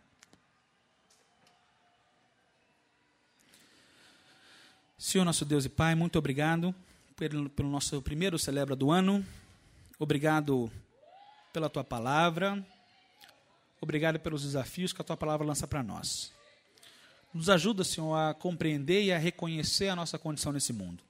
Senhor 4.95 5.25
nosso 5.25 5.43
Deus 5.43 5.65
e 5.65 5.69
Pai, 5.69 5.95
muito 5.95 6.19
obrigado 6.19 6.75
pelo, 7.21 7.51
pelo 7.51 7.69
nosso 7.69 8.01
primeiro 8.01 8.39
celebra 8.39 8.75
do 8.75 8.89
ano. 8.89 9.23
Obrigado 9.99 10.71
pela 11.53 11.69
tua 11.69 11.83
palavra. 11.83 12.65
Obrigado 13.79 14.19
pelos 14.19 14.41
desafios 14.41 14.91
que 14.91 15.03
a 15.03 15.05
tua 15.05 15.15
palavra 15.15 15.45
lança 15.45 15.67
para 15.67 15.83
nós. 15.83 16.33
Nos 17.31 17.47
ajuda, 17.47 17.83
Senhor, 17.83 18.15
a 18.15 18.33
compreender 18.33 19.03
e 19.03 19.13
a 19.13 19.19
reconhecer 19.19 19.89
a 19.89 19.95
nossa 19.95 20.17
condição 20.17 20.51
nesse 20.51 20.73
mundo. 20.73 21.03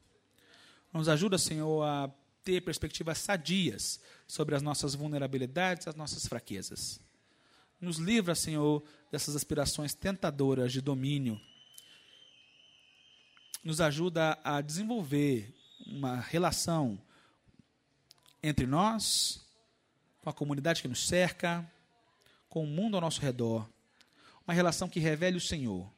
Nos 0.91 1.07
ajuda, 1.07 1.37
Senhor, 1.37 1.81
a 1.81 2.11
ter 2.43 2.59
perspectivas 2.59 3.17
sadias 3.17 4.01
sobre 4.27 4.53
as 4.53 4.61
nossas 4.61 4.93
vulnerabilidades, 4.93 5.87
as 5.87 5.95
nossas 5.95 6.25
fraquezas. 6.25 6.99
Nos 7.79 7.99
livra, 7.99 8.35
Senhor, 8.35 8.83
dessas 9.09 9.33
aspirações 9.33 9.93
tentadoras 9.93 10.73
de 10.73 10.81
domínio 10.81 11.39
nos 13.63 13.79
ajuda 13.79 14.39
a 14.43 14.59
desenvolver 14.59 15.53
uma 15.91 16.19
relação 16.19 16.99
entre 18.41 18.65
nós, 18.65 19.45
com 20.21 20.29
a 20.29 20.33
comunidade 20.33 20.81
que 20.81 20.87
nos 20.87 21.05
cerca, 21.05 21.69
com 22.49 22.63
o 22.63 22.67
mundo 22.67 22.95
ao 22.95 23.01
nosso 23.01 23.21
redor. 23.21 23.67
Uma 24.47 24.53
relação 24.53 24.89
que 24.89 24.99
revele 24.99 25.37
o 25.37 25.41
Senhor, 25.41 25.91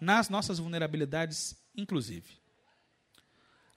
nas 0.00 0.28
nossas 0.28 0.58
vulnerabilidades, 0.58 1.56
inclusive. 1.76 2.40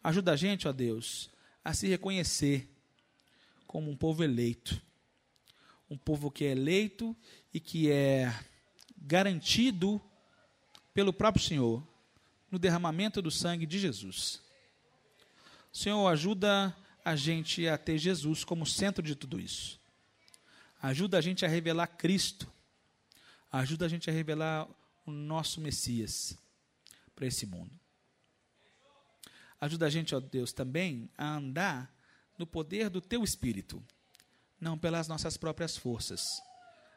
Ajuda 0.04 0.34
a 0.34 0.36
gente, 0.36 0.68
ó 0.68 0.72
Deus, 0.72 1.30
a 1.64 1.74
se 1.74 1.88
reconhecer 1.88 2.70
como 3.66 3.90
um 3.90 3.98
povo 3.98 4.24
eleito. 4.24 4.82
Um 5.90 5.98
povo 5.98 6.30
que 6.32 6.46
é 6.46 6.52
eleito 6.52 7.16
e 7.54 7.60
que 7.60 7.92
é 7.92 8.34
garantido 8.98 10.02
pelo 10.94 11.14
próprio 11.14 11.44
Senhor 11.44 11.86
no 12.50 12.58
derramamento 12.58 13.22
do 13.22 13.30
sangue 13.30 13.66
de 13.66 13.80
Jesus. 13.80 14.45
Senhor, 15.76 16.08
ajuda 16.08 16.74
a 17.04 17.18
gente 17.18 17.68
a 17.68 17.78
ter 17.78 17.98
Jesus 17.98 18.46
como 18.46 18.66
centro 18.66 19.04
de 19.04 19.14
tudo 19.14 19.38
isso. 19.38 19.78
Ajuda 20.82 21.18
a 21.18 21.22
gente 21.22 21.44
a 21.44 21.50
revelar 21.50 21.88
Cristo. 21.88 22.50
Ajuda 23.52 23.86
a 23.86 23.90
gente 23.90 24.10
a 24.10 24.14
revelar 24.14 24.70
o 25.06 25.12
nosso 25.12 25.60
Messias 25.60 26.38
para 27.14 27.28
esse 27.28 27.46
mundo. 27.46 27.78
Ajuda 29.60 29.88
a 29.88 29.90
gente, 29.90 30.16
ó 30.16 30.22
Deus, 30.22 30.54
também 30.54 31.10
a 31.18 31.36
andar 31.36 31.94
no 32.38 32.48
poder 32.48 32.90
do 32.90 33.02
teu 33.02 33.22
Espírito, 33.22 33.84
não 34.58 34.78
pelas 34.78 35.10
nossas 35.10 35.36
próprias 35.36 35.76
forças, 35.76 36.42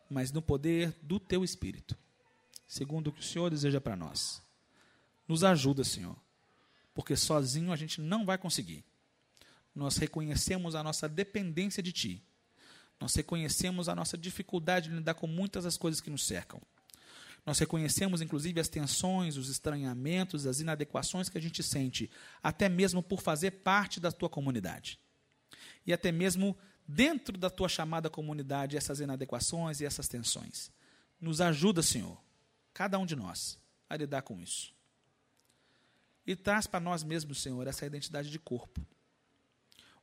mas 0.09 0.31
no 0.31 0.41
poder 0.41 0.97
do 1.03 1.18
teu 1.18 1.43
Espírito, 1.43 1.99
segundo 2.68 3.09
o 3.09 3.12
que 3.12 3.20
o 3.22 3.24
Senhor 3.24 3.51
deseja 3.51 3.81
para 3.81 3.97
nós. 3.97 4.41
Nos 5.26 5.43
ajuda, 5.43 5.83
Senhor, 5.83 6.16
porque 6.99 7.15
sozinho 7.15 7.73
a 7.73 7.77
gente 7.77 8.01
não 8.01 8.27
vai 8.27 8.37
conseguir. 8.37 8.85
Nós 9.73 9.97
reconhecemos 9.99 10.75
a 10.75 10.83
nossa 10.83 11.09
dependência 11.09 11.81
de 11.81 11.93
Ti. 11.93 12.25
Nós 13.01 13.15
reconhecemos 13.15 13.89
a 13.89 13.95
nossa 13.95 14.19
dificuldade 14.19 14.89
de 14.89 14.97
lidar 14.97 15.15
com 15.15 15.29
muitas 15.29 15.63
das 15.63 15.77
coisas 15.77 16.01
que 16.01 16.11
nos 16.11 16.27
cercam. 16.27 16.61
Nós 17.47 17.57
reconhecemos, 17.61 18.21
inclusive, 18.21 18.59
as 18.59 18.69
tensões, 18.69 19.37
os 19.37 19.49
estranhamentos, 19.49 20.45
as 20.45 20.59
inadequações 20.59 21.29
que 21.29 21.39
a 21.39 21.41
gente 21.41 21.63
sente, 21.63 22.11
até 22.43 22.69
mesmo 22.69 23.01
por 23.01 23.21
fazer 23.21 23.53
parte 23.53 24.01
da 24.01 24.11
tua 24.11 24.29
comunidade. 24.29 24.99
E 25.87 25.93
até 25.93 26.11
mesmo 26.11 26.59
dentro 26.85 27.39
da 27.39 27.49
tua 27.49 27.69
chamada 27.69 28.11
comunidade, 28.11 28.77
essas 28.77 28.99
inadequações 28.99 29.81
e 29.81 29.85
essas 29.85 30.09
tensões. 30.09 30.73
Nos 31.21 31.41
ajuda, 31.41 31.81
Senhor, 31.81 32.21
cada 32.75 32.99
um 32.99 33.07
de 33.07 33.15
nós, 33.15 33.57
a 33.89 33.97
lidar 33.97 34.23
com 34.23 34.41
isso. 34.41 34.77
E 36.29 36.37
traz 36.37 36.66
para 36.66 36.79
nós 36.79 37.03
mesmos, 37.03 37.41
Senhor, 37.41 37.66
essa 37.66 37.87
identidade 37.87 38.31
de 38.31 38.39
corpo. 38.39 38.87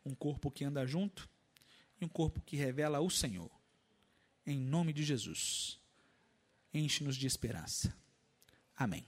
Um 0.03 0.15
corpo 0.15 0.49
que 0.49 0.65
anda 0.65 0.83
junto 0.83 1.29
e 2.01 2.03
um 2.03 2.09
corpo 2.09 2.41
que 2.41 2.55
revela 2.55 2.99
o 2.99 3.11
Senhor. 3.11 3.51
Em 4.43 4.59
nome 4.59 4.91
de 4.91 5.03
Jesus 5.03 5.79
enche-nos 6.73 7.15
de 7.15 7.27
esperança. 7.27 7.95
Amém. 8.75 9.05